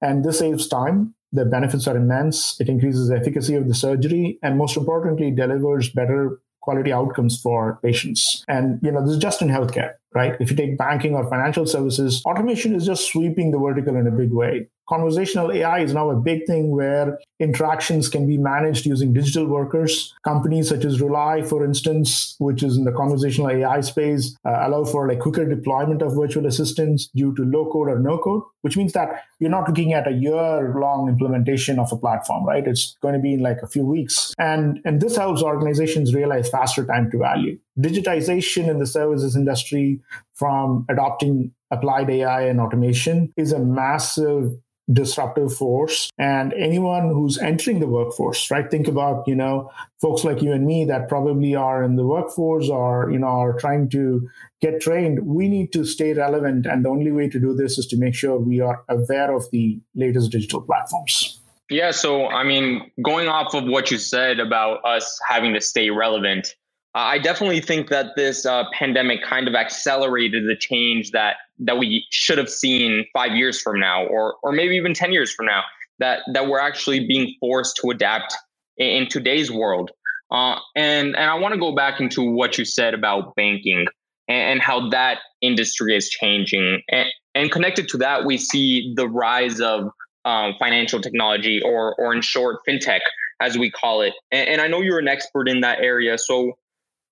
And 0.00 0.24
this 0.24 0.38
saves 0.38 0.68
time. 0.68 1.14
The 1.30 1.44
benefits 1.44 1.86
are 1.86 1.96
immense. 1.96 2.58
It 2.58 2.70
increases 2.70 3.08
the 3.08 3.16
efficacy 3.16 3.54
of 3.54 3.68
the 3.68 3.74
surgery, 3.74 4.38
and 4.42 4.56
most 4.56 4.78
importantly, 4.78 5.30
delivers 5.30 5.90
better 5.90 6.40
quality 6.62 6.92
outcomes 6.92 7.38
for 7.40 7.78
patients. 7.82 8.44
And 8.48 8.80
you 8.82 8.90
know, 8.90 9.02
this 9.02 9.12
is 9.12 9.18
just 9.18 9.42
in 9.42 9.48
healthcare, 9.48 9.92
right? 10.14 10.36
If 10.40 10.50
you 10.50 10.56
take 10.56 10.78
banking 10.78 11.14
or 11.14 11.28
financial 11.28 11.66
services, 11.66 12.22
automation 12.24 12.74
is 12.74 12.86
just 12.86 13.10
sweeping 13.10 13.50
the 13.50 13.58
vertical 13.58 13.96
in 13.96 14.06
a 14.06 14.10
big 14.10 14.32
way 14.32 14.68
conversational 14.88 15.52
AI 15.52 15.80
is 15.80 15.92
now 15.92 16.10
a 16.10 16.16
big 16.16 16.46
thing 16.46 16.70
where 16.70 17.18
interactions 17.38 18.08
can 18.08 18.26
be 18.26 18.36
managed 18.36 18.86
using 18.86 19.12
digital 19.12 19.46
workers. 19.46 20.14
Companies 20.24 20.70
such 20.70 20.84
as 20.84 21.00
Rely, 21.00 21.42
for 21.42 21.64
instance, 21.64 22.34
which 22.38 22.62
is 22.62 22.76
in 22.76 22.84
the 22.84 22.92
conversational 22.92 23.50
AI 23.50 23.80
space, 23.82 24.36
uh, 24.44 24.66
allow 24.66 24.84
for 24.84 25.06
like 25.06 25.20
quicker 25.20 25.44
deployment 25.44 26.02
of 26.02 26.16
virtual 26.16 26.46
assistants 26.46 27.08
due 27.14 27.34
to 27.36 27.44
low 27.44 27.70
code 27.70 27.88
or 27.88 27.98
no 27.98 28.18
code, 28.18 28.42
which 28.62 28.76
means 28.76 28.92
that 28.94 29.22
you're 29.38 29.50
not 29.50 29.68
looking 29.68 29.92
at 29.92 30.08
a 30.08 30.12
year 30.12 30.74
long 30.74 31.08
implementation 31.08 31.78
of 31.78 31.92
a 31.92 31.96
platform, 31.96 32.44
right? 32.44 32.66
It's 32.66 32.96
going 33.02 33.14
to 33.14 33.20
be 33.20 33.34
in 33.34 33.40
like 33.40 33.58
a 33.62 33.68
few 33.68 33.84
weeks. 33.84 34.34
And, 34.38 34.80
and 34.84 35.00
this 35.00 35.16
helps 35.16 35.42
organizations 35.42 36.14
realize 36.14 36.48
faster 36.48 36.84
time 36.84 37.10
to 37.10 37.18
value. 37.18 37.58
Digitization 37.78 38.68
in 38.68 38.78
the 38.78 38.86
services 38.86 39.36
industry 39.36 39.97
from 40.34 40.86
adopting 40.88 41.52
applied 41.70 42.10
AI 42.10 42.42
and 42.42 42.60
automation 42.60 43.32
is 43.36 43.52
a 43.52 43.58
massive 43.58 44.52
disruptive 44.90 45.54
force. 45.54 46.10
And 46.18 46.52
anyone 46.54 47.10
who's 47.10 47.38
entering 47.38 47.80
the 47.80 47.86
workforce 47.86 48.50
right 48.50 48.70
think 48.70 48.88
about 48.88 49.26
you 49.26 49.34
know 49.34 49.70
folks 50.00 50.24
like 50.24 50.42
you 50.42 50.52
and 50.52 50.66
me 50.66 50.84
that 50.86 51.08
probably 51.08 51.54
are 51.54 51.82
in 51.82 51.96
the 51.96 52.06
workforce 52.06 52.68
or 52.68 53.10
you 53.10 53.18
know 53.18 53.26
are 53.26 53.58
trying 53.58 53.90
to 53.90 54.28
get 54.60 54.80
trained 54.80 55.26
we 55.26 55.48
need 55.48 55.72
to 55.72 55.84
stay 55.84 56.14
relevant. 56.14 56.66
And 56.66 56.84
the 56.84 56.88
only 56.88 57.12
way 57.12 57.28
to 57.28 57.38
do 57.38 57.54
this 57.54 57.78
is 57.78 57.86
to 57.88 57.96
make 57.98 58.14
sure 58.14 58.38
we 58.38 58.60
are 58.60 58.82
aware 58.88 59.34
of 59.34 59.50
the 59.50 59.78
latest 59.94 60.32
digital 60.32 60.62
platforms. 60.62 61.40
Yeah 61.70 61.90
so 61.90 62.28
i 62.28 62.42
mean 62.44 62.90
going 63.04 63.28
off 63.28 63.52
of 63.52 63.64
what 63.64 63.90
you 63.90 63.98
said 63.98 64.40
about 64.40 64.82
us 64.86 65.20
having 65.28 65.52
to 65.52 65.60
stay 65.60 65.90
relevant 65.90 66.54
I 66.94 67.18
definitely 67.18 67.60
think 67.60 67.90
that 67.90 68.16
this 68.16 68.46
uh, 68.46 68.64
pandemic 68.72 69.22
kind 69.22 69.46
of 69.46 69.54
accelerated 69.54 70.48
the 70.48 70.56
change 70.56 71.10
that 71.10 71.36
that 71.60 71.78
we 71.78 72.06
should 72.10 72.38
have 72.38 72.48
seen 72.48 73.04
five 73.12 73.32
years 73.32 73.60
from 73.60 73.78
now, 73.78 74.06
or 74.06 74.36
or 74.42 74.52
maybe 74.52 74.74
even 74.76 74.94
ten 74.94 75.12
years 75.12 75.32
from 75.32 75.46
now. 75.46 75.62
That 75.98 76.20
that 76.32 76.48
we're 76.48 76.60
actually 76.60 77.06
being 77.06 77.34
forced 77.40 77.76
to 77.82 77.90
adapt 77.90 78.34
in, 78.78 79.02
in 79.02 79.08
today's 79.08 79.50
world. 79.50 79.90
Uh, 80.30 80.56
and 80.76 81.16
and 81.16 81.30
I 81.30 81.34
want 81.34 81.54
to 81.54 81.60
go 81.60 81.74
back 81.74 82.00
into 82.00 82.22
what 82.22 82.58
you 82.58 82.64
said 82.64 82.94
about 82.94 83.34
banking 83.34 83.86
and, 84.28 84.52
and 84.52 84.62
how 84.62 84.88
that 84.90 85.18
industry 85.40 85.96
is 85.96 86.08
changing. 86.08 86.82
And, 86.90 87.08
and, 87.34 87.50
connected 87.50 87.88
to 87.88 87.98
that, 87.98 88.24
we 88.24 88.36
see 88.36 88.92
the 88.96 89.08
rise 89.08 89.60
of 89.60 89.90
um, 90.24 90.54
financial 90.58 91.00
technology, 91.00 91.60
or 91.62 91.94
or 91.96 92.14
in 92.14 92.22
short, 92.22 92.58
fintech, 92.68 93.00
as 93.40 93.58
we 93.58 93.70
call 93.70 94.02
it. 94.02 94.14
And, 94.32 94.48
and 94.48 94.60
I 94.60 94.68
know 94.68 94.80
you're 94.80 94.98
an 94.98 95.08
expert 95.08 95.48
in 95.48 95.60
that 95.60 95.80
area, 95.80 96.18
so 96.18 96.58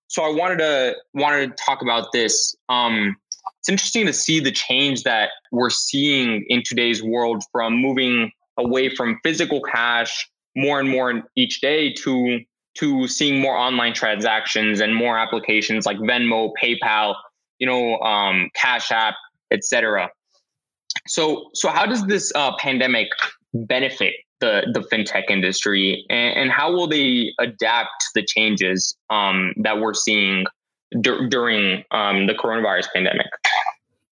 so 0.08 0.22
I 0.22 0.28
wanted 0.32 0.58
to 0.58 0.96
wanted 1.14 1.56
to 1.56 1.64
talk 1.64 1.82
about 1.82 2.12
this. 2.12 2.54
Um, 2.68 3.16
it's 3.60 3.68
interesting 3.68 4.06
to 4.06 4.12
see 4.12 4.40
the 4.40 4.52
change 4.52 5.02
that 5.02 5.30
we're 5.50 5.70
seeing 5.70 6.44
in 6.48 6.62
today's 6.64 7.02
world 7.02 7.42
from 7.52 7.76
moving 7.76 8.30
away 8.56 8.94
from 8.94 9.18
physical 9.22 9.60
cash 9.60 10.28
more 10.54 10.80
and 10.80 10.88
more 10.88 11.22
each 11.36 11.60
day 11.60 11.92
to 11.92 12.40
to 12.78 13.08
seeing 13.08 13.40
more 13.40 13.56
online 13.56 13.94
transactions 13.94 14.80
and 14.80 14.94
more 14.94 15.18
applications 15.18 15.86
like 15.86 15.96
Venmo, 15.96 16.52
PayPal, 16.62 17.14
you 17.58 17.66
know, 17.66 17.98
um, 18.00 18.50
Cash 18.54 18.92
App, 18.92 19.14
etc. 19.50 20.10
So, 21.08 21.48
so 21.54 21.70
how 21.70 21.86
does 21.86 22.04
this 22.06 22.32
uh, 22.34 22.54
pandemic 22.58 23.08
benefit 23.54 24.14
the 24.40 24.66
the 24.72 24.80
fintech 24.80 25.24
industry, 25.30 26.04
and, 26.10 26.36
and 26.36 26.50
how 26.50 26.72
will 26.72 26.88
they 26.88 27.32
adapt 27.38 27.90
to 28.00 28.06
the 28.14 28.24
changes 28.24 28.96
um, 29.10 29.54
that 29.58 29.80
we're 29.80 29.94
seeing 29.94 30.46
d- 31.00 31.28
during 31.28 31.84
um, 31.90 32.26
the 32.26 32.34
coronavirus 32.34 32.86
pandemic? 32.94 33.26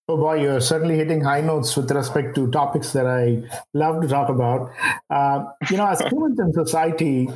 Oh 0.06 0.18
boy, 0.18 0.42
you're 0.42 0.60
certainly 0.60 0.96
hitting 0.96 1.22
high 1.22 1.40
notes 1.40 1.74
with 1.76 1.90
respect 1.90 2.34
to 2.34 2.50
topics 2.50 2.92
that 2.92 3.06
I 3.06 3.42
love 3.72 4.02
to 4.02 4.08
talk 4.08 4.28
about. 4.28 4.70
Uh, 5.08 5.44
you 5.70 5.78
know, 5.78 5.86
as 5.86 6.00
humans 6.12 6.38
in 6.38 6.52
society, 6.52 7.30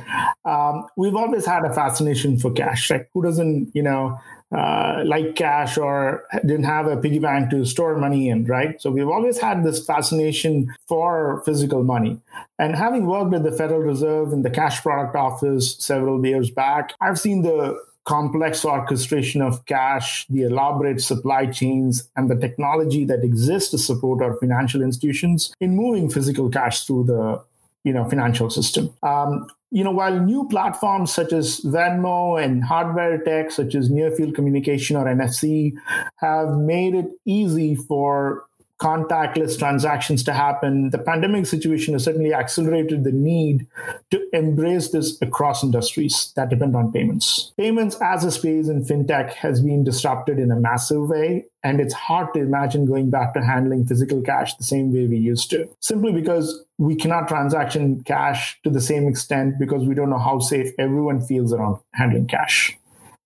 um, 0.45 0.85
we've 0.95 1.15
always 1.15 1.47
had 1.47 1.65
a 1.65 1.73
fascination 1.73 2.37
for 2.37 2.51
cash. 2.51 2.91
Like, 2.91 3.09
who 3.13 3.23
doesn't, 3.23 3.71
you 3.73 3.81
know, 3.81 4.19
uh, 4.51 5.03
like 5.05 5.35
cash 5.35 5.77
or 5.77 6.23
didn't 6.41 6.63
have 6.63 6.87
a 6.87 6.97
piggy 6.97 7.19
bank 7.19 7.51
to 7.51 7.65
store 7.65 7.97
money 7.97 8.29
in, 8.29 8.45
right? 8.45 8.81
So 8.81 8.89
we've 8.89 9.07
always 9.07 9.37
had 9.37 9.63
this 9.63 9.85
fascination 9.85 10.73
for 10.87 11.43
physical 11.45 11.83
money. 11.83 12.19
And 12.57 12.75
having 12.75 13.05
worked 13.05 13.33
at 13.33 13.43
the 13.43 13.51
Federal 13.51 13.81
Reserve 13.81 14.33
in 14.33 14.41
the 14.41 14.49
cash 14.49 14.81
product 14.81 15.15
office 15.15 15.75
several 15.77 16.25
years 16.25 16.49
back, 16.49 16.93
I've 16.99 17.19
seen 17.19 17.43
the 17.43 17.79
complex 18.05 18.65
orchestration 18.65 19.39
of 19.39 19.63
cash, 19.67 20.25
the 20.29 20.41
elaborate 20.41 20.99
supply 20.99 21.45
chains, 21.45 22.09
and 22.15 22.27
the 22.27 22.35
technology 22.35 23.05
that 23.05 23.23
exists 23.23 23.69
to 23.69 23.77
support 23.77 24.23
our 24.23 24.33
financial 24.37 24.81
institutions 24.81 25.53
in 25.59 25.75
moving 25.75 26.09
physical 26.09 26.49
cash 26.49 26.85
through 26.85 27.03
the 27.03 27.39
you 27.83 27.93
know 27.93 28.03
financial 28.09 28.49
system. 28.49 28.89
Um, 29.03 29.47
you 29.71 29.83
know, 29.83 29.91
while 29.91 30.19
new 30.19 30.47
platforms 30.47 31.13
such 31.13 31.31
as 31.31 31.61
Venmo 31.61 32.43
and 32.43 32.63
hardware 32.63 33.19
tech 33.19 33.51
such 33.51 33.75
as 33.75 33.89
near 33.89 34.09
field 34.11 34.33
communication 34.33 34.95
or 34.95 35.05
NFC 35.05 35.73
have 36.17 36.57
made 36.57 36.95
it 36.95 37.11
easy 37.25 37.75
for 37.75 38.45
contactless 38.79 39.59
transactions 39.59 40.23
to 40.23 40.33
happen, 40.33 40.89
the 40.89 40.97
pandemic 40.97 41.45
situation 41.45 41.93
has 41.93 42.05
certainly 42.05 42.33
accelerated 42.33 43.03
the 43.03 43.11
need 43.11 43.67
to 44.09 44.25
embrace 44.31 44.89
this 44.89 45.21
across 45.21 45.63
industries 45.63 46.31
that 46.35 46.49
depend 46.49 46.75
on 46.75 46.91
payments. 46.91 47.51
Payments 47.57 47.97
as 48.01 48.23
a 48.23 48.31
space 48.31 48.69
in 48.69 48.85
fintech 48.85 49.33
has 49.33 49.61
been 49.61 49.83
disrupted 49.83 50.39
in 50.39 50.49
a 50.49 50.55
massive 50.55 51.09
way, 51.09 51.45
and 51.61 51.81
it's 51.81 51.93
hard 51.93 52.33
to 52.33 52.39
imagine 52.39 52.85
going 52.85 53.09
back 53.09 53.33
to 53.33 53.43
handling 53.43 53.85
physical 53.85 54.21
cash 54.21 54.55
the 54.55 54.63
same 54.63 54.93
way 54.93 55.07
we 55.07 55.17
used 55.17 55.49
to, 55.49 55.69
simply 55.81 56.13
because 56.13 56.63
we 56.77 56.95
cannot 56.95 57.27
transaction 57.27 58.01
cash 58.03 58.57
to 58.63 58.69
the 58.69 58.79
same 58.79 59.07
extent 59.07 59.55
because 59.59 59.85
we 59.85 59.93
don't 59.93 60.09
know 60.09 60.17
how 60.17 60.39
safe 60.39 60.71
everyone 60.79 61.19
feels 61.19 61.51
around 61.51 61.77
handling 61.93 62.25
cash 62.25 62.78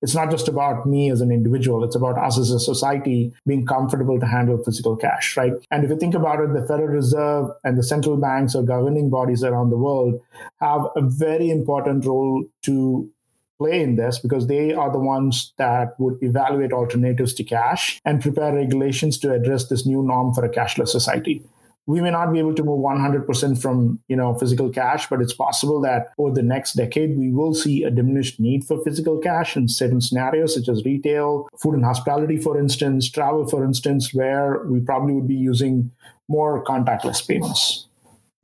it's 0.04 0.14
not 0.14 0.30
just 0.30 0.50
about 0.50 0.86
me 0.86 1.10
as 1.10 1.22
an 1.22 1.32
individual, 1.32 1.82
it's 1.86 1.96
about 1.96 2.18
us 2.18 2.38
as 2.38 2.52
a 2.52 2.60
society 2.60 3.34
being 3.48 3.66
comfortable 3.66 4.20
to 4.20 4.26
handle 4.26 4.62
physical 4.62 4.98
cash, 4.98 5.38
right? 5.38 5.54
And 5.72 5.86
if 5.86 5.90
you 5.90 5.98
think 5.98 6.14
about 6.14 6.42
it, 6.42 6.54
the 6.54 6.68
Federal 6.68 6.90
Reserve 6.90 7.50
and 7.64 7.78
the 7.78 7.84
central 7.84 8.18
banks 8.18 8.54
or 8.54 8.64
governing 8.64 9.10
bodies 9.10 9.46
around 9.46 9.70
the 9.70 9.78
world 9.78 10.22
have 10.60 10.82
a 10.98 11.02
very 11.02 11.50
important 11.50 12.06
role 12.06 12.44
to 12.64 13.10
play 13.60 13.82
in 13.82 13.96
this 13.96 14.20
because 14.20 14.48
they 14.48 14.74
are 14.74 14.92
the 14.92 15.00
ones 15.00 15.54
that 15.58 15.98
would 16.00 16.22
evaluate 16.22 16.74
alternatives 16.74 17.34
to 17.36 17.44
cash 17.46 18.02
and 18.04 18.22
prepare 18.22 18.54
regulations 18.54 19.18
to 19.20 19.32
address 19.32 19.70
this 19.70 19.86
new 19.86 20.04
norm 20.04 20.34
for 20.34 20.44
a 20.44 20.50
cashless 20.50 20.90
society 20.90 21.42
we 21.86 22.00
may 22.00 22.12
not 22.12 22.32
be 22.32 22.40
able 22.40 22.54
to 22.54 22.64
move 22.64 22.80
100% 22.80 23.62
from 23.62 24.00
you 24.08 24.16
know 24.16 24.34
physical 24.36 24.70
cash 24.70 25.08
but 25.10 25.22
it's 25.22 25.34
possible 25.34 25.82
that 25.82 26.08
over 26.18 26.34
the 26.34 26.44
next 26.44 26.74
decade 26.74 27.18
we 27.18 27.32
will 27.32 27.54
see 27.54 27.84
a 27.84 27.92
diminished 27.92 28.40
need 28.40 28.64
for 28.64 28.82
physical 28.84 29.18
cash 29.18 29.56
in 29.56 29.68
certain 29.68 30.02
scenarios 30.02 30.56
such 30.56 30.70
as 30.70 30.84
retail 30.86 31.48
food 31.58 31.76
and 31.76 31.86
hospitality 31.86 32.38
for 32.38 32.58
instance 32.58 33.10
travel 33.10 33.48
for 33.48 33.64
instance 33.64 34.14
where 34.14 34.64
we 34.66 34.80
probably 34.80 35.14
would 35.14 35.28
be 35.28 35.36
using 35.36 35.92
more 36.28 36.64
contactless 36.64 37.28
payments 37.28 37.88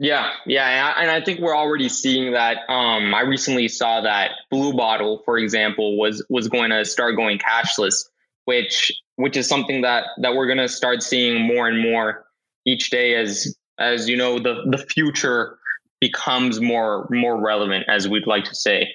yeah, 0.02 0.30
yeah, 0.46 0.94
and 0.98 1.12
I 1.12 1.20
think 1.20 1.42
we're 1.42 1.56
already 1.56 1.90
seeing 1.90 2.32
that. 2.32 2.60
Um, 2.70 3.14
I 3.14 3.20
recently 3.20 3.68
saw 3.68 4.00
that 4.00 4.32
Blue 4.50 4.72
Bottle, 4.72 5.22
for 5.26 5.38
example, 5.38 5.98
was 5.98 6.26
was 6.30 6.48
going 6.48 6.70
to 6.70 6.86
start 6.86 7.18
going 7.18 7.38
cashless, 7.38 8.06
which 8.46 8.94
which 9.18 9.36
is 9.36 9.50
something 9.50 9.82
that 9.82 10.06
that 10.22 10.36
we're 10.36 10.46
going 10.46 10.60
to 10.60 10.70
start 10.70 11.04
seeing 11.04 11.42
more 11.42 11.68
and 11.68 11.82
more 11.82 12.26
each 12.70 12.90
day 12.90 13.16
as 13.16 13.56
as 13.80 14.08
you 14.08 14.16
know 14.16 14.40
the 14.40 14.64
the 14.70 14.78
future 14.78 15.58
becomes 16.02 16.60
more 16.62 17.08
more 17.10 17.42
relevant 17.42 17.86
as 17.88 18.08
we'd 18.08 18.28
like 18.28 18.44
to 18.44 18.56
say 18.56 18.88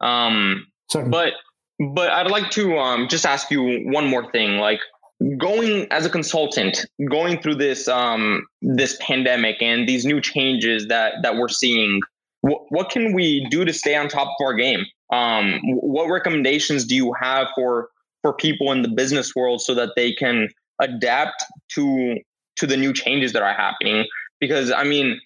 um 0.00 0.66
Certainly. 0.90 1.10
but 1.10 1.32
but 1.94 2.10
i'd 2.10 2.30
like 2.30 2.50
to 2.50 2.78
um 2.78 3.08
just 3.08 3.26
ask 3.26 3.50
you 3.50 3.82
one 3.90 4.06
more 4.06 4.30
thing 4.32 4.58
like 4.58 4.80
going 5.36 5.86
as 5.90 6.06
a 6.06 6.10
consultant 6.10 6.86
going 7.10 7.40
through 7.40 7.56
this 7.56 7.88
um 7.88 8.46
this 8.62 8.96
pandemic 9.00 9.56
and 9.60 9.88
these 9.88 10.04
new 10.04 10.20
changes 10.20 10.86
that 10.88 11.14
that 11.22 11.36
we're 11.36 11.48
seeing 11.48 12.00
what, 12.42 12.62
what 12.68 12.88
can 12.90 13.12
we 13.12 13.44
do 13.50 13.64
to 13.64 13.72
stay 13.72 13.96
on 13.96 14.08
top 14.08 14.28
of 14.28 14.46
our 14.46 14.54
game 14.54 14.84
um 15.12 15.60
what 15.64 16.08
recommendations 16.08 16.84
do 16.84 16.94
you 16.94 17.12
have 17.20 17.48
for 17.54 17.88
for 18.22 18.32
people 18.32 18.70
in 18.72 18.82
the 18.82 18.88
business 18.88 19.34
world 19.34 19.60
so 19.60 19.74
that 19.74 19.90
they 19.96 20.12
can 20.12 20.48
adapt 20.80 21.44
to 21.68 22.16
to 22.58 22.66
the 22.66 22.76
new 22.76 22.92
changes 22.92 23.32
that 23.32 23.42
are 23.42 23.54
happening. 23.54 24.06
Because 24.40 24.70
i 24.70 24.84
mean 24.84 25.20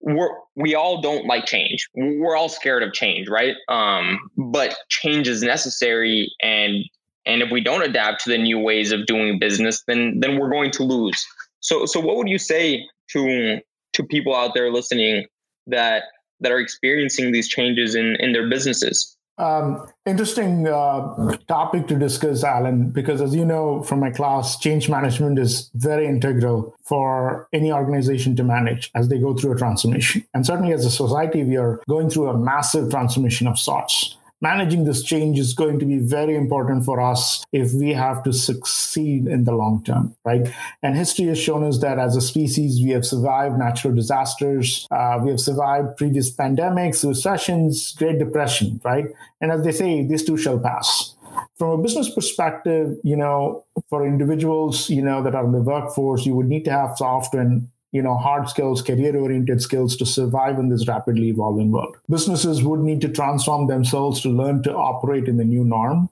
we're 0.00 0.30
we 0.56 0.74
all 0.74 1.00
don't 1.02 1.26
like 1.26 1.44
change. 1.44 1.86
We're 1.94 2.36
all 2.36 2.48
scared 2.48 2.82
of 2.82 2.92
change 2.92 3.28
right? 3.28 3.54
Um 3.68 4.18
but 4.36 4.76
change 4.88 5.28
is 5.28 5.42
necessary. 5.42 6.32
And 6.42 6.84
and 7.26 7.42
if 7.42 7.50
we 7.50 7.60
don't 7.60 7.82
adapt 7.82 8.24
to 8.24 8.30
the 8.30 8.38
new 8.38 8.58
ways 8.58 8.92
of 8.92 9.06
doing 9.06 9.38
business 9.38 9.82
then 9.86 10.20
then 10.20 10.38
we're 10.38 10.50
going 10.50 10.70
to 10.72 10.82
lose. 10.82 11.24
So 11.60 11.86
so 11.86 12.00
what 12.00 12.16
would 12.16 12.28
you 12.28 12.38
say 12.38 12.86
to 13.12 13.58
to 13.92 14.04
people 14.04 14.34
out 14.34 14.52
there 14.54 14.72
listening 14.72 15.26
that 15.66 16.04
that 16.40 16.50
are 16.50 16.58
experiencing 16.58 17.32
these 17.32 17.48
changes 17.48 17.94
in 17.94 18.16
in 18.16 18.32
their 18.32 18.48
businesses 18.48 19.16
um, 19.40 19.88
interesting 20.06 20.68
uh, 20.68 21.36
topic 21.48 21.86
to 21.88 21.96
discuss, 21.96 22.44
Alan, 22.44 22.90
because 22.90 23.22
as 23.22 23.34
you 23.34 23.44
know 23.44 23.82
from 23.82 24.00
my 24.00 24.10
class, 24.10 24.58
change 24.58 24.88
management 24.88 25.38
is 25.38 25.70
very 25.74 26.06
integral 26.06 26.74
for 26.82 27.48
any 27.52 27.72
organization 27.72 28.36
to 28.36 28.44
manage 28.44 28.90
as 28.94 29.08
they 29.08 29.18
go 29.18 29.34
through 29.34 29.52
a 29.52 29.56
transformation. 29.56 30.24
And 30.34 30.44
certainly 30.44 30.72
as 30.72 30.84
a 30.84 30.90
society, 30.90 31.42
we 31.42 31.56
are 31.56 31.80
going 31.88 32.10
through 32.10 32.28
a 32.28 32.36
massive 32.36 32.90
transformation 32.90 33.46
of 33.46 33.58
sorts 33.58 34.16
managing 34.40 34.84
this 34.84 35.02
change 35.02 35.38
is 35.38 35.52
going 35.52 35.78
to 35.78 35.84
be 35.84 35.98
very 35.98 36.34
important 36.36 36.84
for 36.84 37.00
us 37.00 37.44
if 37.52 37.72
we 37.74 37.92
have 37.92 38.22
to 38.22 38.32
succeed 38.32 39.26
in 39.26 39.44
the 39.44 39.52
long 39.52 39.82
term, 39.84 40.14
right? 40.24 40.52
And 40.82 40.96
history 40.96 41.26
has 41.26 41.38
shown 41.38 41.64
us 41.64 41.78
that 41.80 41.98
as 41.98 42.16
a 42.16 42.20
species, 42.20 42.80
we 42.82 42.90
have 42.90 43.06
survived 43.06 43.58
natural 43.58 43.94
disasters, 43.94 44.86
uh, 44.90 45.18
we 45.22 45.30
have 45.30 45.40
survived 45.40 45.96
previous 45.96 46.30
pandemics, 46.34 47.06
recessions, 47.06 47.94
Great 47.94 48.18
Depression, 48.18 48.80
right? 48.84 49.06
And 49.40 49.52
as 49.52 49.62
they 49.62 49.72
say, 49.72 50.04
these 50.06 50.24
too 50.24 50.36
shall 50.36 50.58
pass 50.58 51.14
from 51.56 51.78
a 51.78 51.82
business 51.82 52.08
perspective, 52.08 52.96
you 53.04 53.16
know, 53.16 53.64
for 53.88 54.06
individuals, 54.06 54.88
you 54.90 55.02
know, 55.02 55.22
that 55.22 55.34
are 55.34 55.44
in 55.44 55.52
the 55.52 55.60
workforce, 55.60 56.26
you 56.26 56.34
would 56.34 56.46
need 56.46 56.64
to 56.64 56.70
have 56.70 56.96
soft 56.96 57.34
and 57.34 57.68
you 57.92 58.02
know 58.02 58.16
hard 58.16 58.48
skills 58.48 58.82
career 58.82 59.16
oriented 59.16 59.60
skills 59.60 59.96
to 59.96 60.06
survive 60.06 60.58
in 60.58 60.68
this 60.68 60.86
rapidly 60.86 61.28
evolving 61.28 61.72
world. 61.72 61.96
Businesses 62.08 62.62
would 62.62 62.80
need 62.80 63.00
to 63.00 63.08
transform 63.08 63.66
themselves 63.66 64.20
to 64.22 64.28
learn 64.28 64.62
to 64.62 64.74
operate 64.74 65.28
in 65.28 65.36
the 65.36 65.44
new 65.44 65.64
norm 65.64 66.08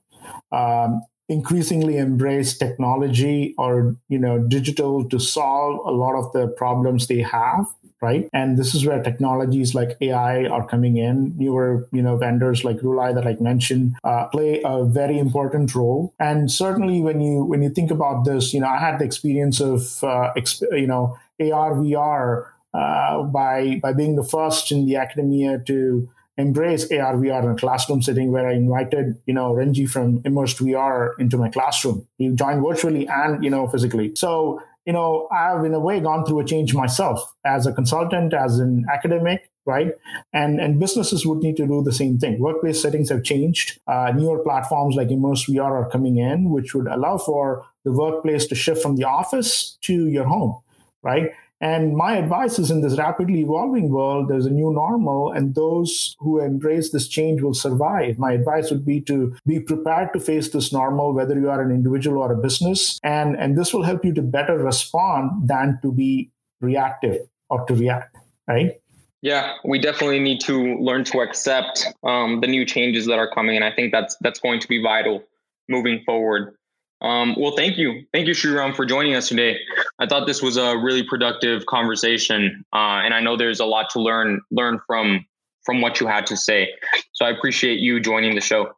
um, 0.53 1.03
increasingly 1.29 1.99
embrace 1.99 2.57
technology 2.57 3.55
or 3.59 3.97
you 4.09 4.19
know 4.19 4.39
digital 4.39 5.07
to 5.09 5.19
solve 5.19 5.79
a 5.87 5.91
lot 5.91 6.15
of 6.15 6.33
the 6.33 6.49
problems 6.49 7.07
they 7.07 7.21
have 7.21 7.67
right 8.01 8.29
and 8.33 8.57
this 8.57 8.75
is 8.75 8.87
where 8.87 9.03
technologies 9.03 9.75
like 9.75 9.97
ai 10.01 10.47
are 10.47 10.67
coming 10.67 10.97
in 10.97 11.37
newer 11.37 11.89
you 11.93 12.03
know 12.03 12.17
vendors 12.17 12.65
like 12.65 12.79
rulai 12.79 13.15
that 13.15 13.27
i 13.27 13.37
mentioned 13.41 13.97
uh, 14.05 14.27
play 14.27 14.61
a 14.65 14.85
very 14.85 15.19
important 15.19 15.75
role 15.75 16.15
and 16.19 16.51
certainly 16.51 17.01
when 17.01 17.21
you 17.21 17.45
when 17.45 17.63
you 17.63 17.71
think 17.71 17.91
about 17.91 18.25
this 18.25 18.55
you 18.55 18.61
know 18.61 18.69
i 18.69 18.79
had 18.79 18.99
the 18.99 19.05
experience 19.05 19.61
of 19.61 20.03
uh, 20.05 20.33
exp- 20.37 20.63
you 20.73 20.87
know 20.87 21.19
AR 21.41 21.75
VR 21.75 22.47
uh, 22.75 23.23
by 23.23 23.79
by 23.83 23.93
being 23.93 24.17
the 24.17 24.25
first 24.25 24.73
in 24.73 24.87
the 24.87 24.97
academia 24.97 25.59
to 25.67 26.09
embrace 26.37 26.91
AR 26.93 27.15
VR 27.17 27.45
in 27.45 27.51
a 27.51 27.57
classroom 27.57 28.01
setting 28.01 28.31
where 28.31 28.49
I 28.49 28.53
invited, 28.53 29.21
you 29.27 29.35
know, 29.35 29.53
Renji 29.55 29.89
from 29.89 30.23
Immersed 30.25 30.59
VR 30.59 31.19
into 31.19 31.37
my 31.37 31.49
classroom. 31.49 32.07
He 32.17 32.29
joined 32.29 32.63
virtually 32.65 33.09
and, 33.09 33.43
you 33.43 33.51
know, 33.51 33.67
physically. 33.67 34.15
So 34.15 34.63
you 34.89 34.95
know, 34.95 35.29
I've 35.31 35.67
in 35.67 35.75
a 35.75 35.79
way 35.79 36.01
gone 36.01 36.25
through 36.25 36.41
a 36.41 36.45
change 36.47 36.75
myself 36.75 37.35
as 37.45 37.67
a 37.67 37.75
consultant, 37.75 38.33
as 38.33 38.59
an 38.59 38.87
academic, 38.91 39.51
right? 39.67 39.93
And 40.33 40.59
and 40.59 40.81
businesses 40.81 41.27
would 41.27 41.41
need 41.41 41.59
to 41.59 41.67
do 41.67 41.83
the 41.83 41.93
same 41.93 42.19
thing. 42.19 42.39
Workplace 42.41 42.81
settings 42.81 43.11
have 43.11 43.23
changed. 43.23 43.79
Uh, 43.87 44.13
newer 44.17 44.39
platforms 44.39 44.97
like 44.97 45.11
Immersed 45.11 45.47
VR 45.47 45.73
are 45.81 45.91
coming 45.91 46.17
in, 46.17 46.49
which 46.49 46.75
would 46.75 46.87
allow 46.87 47.19
for 47.19 47.67
the 47.85 47.93
workplace 47.93 48.47
to 48.47 48.55
shift 48.55 48.81
from 48.81 48.97
the 48.97 49.05
office 49.05 49.77
to 49.83 50.07
your 50.07 50.25
home, 50.25 50.59
right? 51.03 51.33
And 51.61 51.97
my 51.97 52.17
advice 52.17 52.59
is 52.59 52.71
in 52.71 52.83
this 52.83 52.97
rapidly 52.97 53.41
evolving 53.41 53.91
world, 53.91 54.29
there's 54.29 54.47
a 54.47 54.51
new 54.51 54.73
normal, 54.73 55.33
and 55.33 55.55
those 55.55 56.17
who 56.21 56.41
embrace 56.41 56.91
this 56.91 57.09
change 57.09 57.43
will 57.43 57.55
survive. 57.55 58.19
My 58.19 58.33
advice 58.33 58.71
would 58.71 58.85
be 58.85 59.01
to 59.03 59.37
be 59.45 59.59
prepared 59.59 60.13
to 60.13 60.21
face 60.21 60.51
this 60.51 60.73
normal, 60.73 61.13
whether 61.13 61.39
you 61.39 61.51
are 61.51 61.61
an 61.61 61.73
individual 61.73 62.23
or 62.23 62.33
a 62.33 62.37
business. 62.37 63.01
And, 63.03 63.37
and 63.37 63.59
this 63.59 63.75
will 63.75 63.83
help 63.83 64.05
you 64.05 64.15
to 64.15 64.23
better 64.23 64.57
respond 64.57 65.49
than 65.49 65.79
to 65.83 65.93
be 65.93 66.31
reactive 66.61 67.27
or 67.51 67.65
to 67.67 67.75
react, 67.75 68.17
right? 68.47 68.81
Yeah, 69.21 69.55
we 69.65 69.81
definitely 69.81 70.21
need 70.21 70.41
to 70.43 70.77
learn 70.77 71.03
to 71.05 71.21
accept 71.23 71.87
um, 72.05 72.41
the 72.41 72.47
new 72.47 72.65
changes 72.65 73.07
that 73.07 73.19
are 73.19 73.29
coming, 73.29 73.57
and 73.57 73.65
I 73.65 73.73
think 73.73 73.91
that's 73.91 74.17
that's 74.21 74.39
going 74.39 74.61
to 74.61 74.69
be 74.69 74.81
vital 74.81 75.25
moving 75.69 76.03
forward. 76.05 76.55
Um, 77.01 77.37
well, 77.39 77.55
thank 77.57 77.79
you. 77.79 78.03
Thank 78.13 78.27
you, 78.27 78.35
Sriram, 78.35 78.75
for 78.75 78.85
joining 78.85 79.15
us 79.15 79.29
today. 79.29 79.59
I 79.99 80.07
thought 80.07 80.27
this 80.27 80.43
was 80.43 80.57
a 80.57 80.77
really 80.77 81.03
productive 81.03 81.67
conversation, 81.67 82.65
uh, 82.73 83.03
and 83.05 83.15
I 83.15 83.21
know 83.21 83.37
there's 83.37 83.61
a 83.61 83.65
lot 83.65 83.91
to 83.91 84.01
learn 84.01 84.41
learn 84.51 84.81
from 84.87 85.25
from 85.65 85.81
what 85.81 86.01
you 86.01 86.07
had 86.07 86.27
to 86.27 86.37
say. 86.37 86.69
So 87.13 87.25
I 87.25 87.31
appreciate 87.31 87.79
you 87.79 88.01
joining 88.01 88.35
the 88.35 88.41
show. 88.41 88.73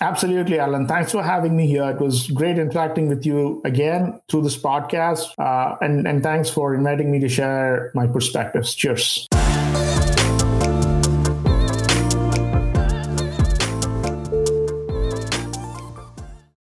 Absolutely, 0.00 0.60
Alan. 0.60 0.86
Thanks 0.86 1.10
for 1.10 1.22
having 1.22 1.56
me 1.56 1.66
here. 1.66 1.90
It 1.90 2.00
was 2.00 2.28
great 2.28 2.58
interacting 2.58 3.08
with 3.08 3.26
you 3.26 3.60
again 3.64 4.20
through 4.28 4.42
this 4.42 4.56
podcast, 4.56 5.26
uh, 5.38 5.76
and 5.80 6.06
and 6.06 6.22
thanks 6.22 6.48
for 6.48 6.74
inviting 6.74 7.10
me 7.10 7.18
to 7.20 7.28
share 7.28 7.90
my 7.94 8.06
perspectives. 8.06 8.74
Cheers. 8.74 9.26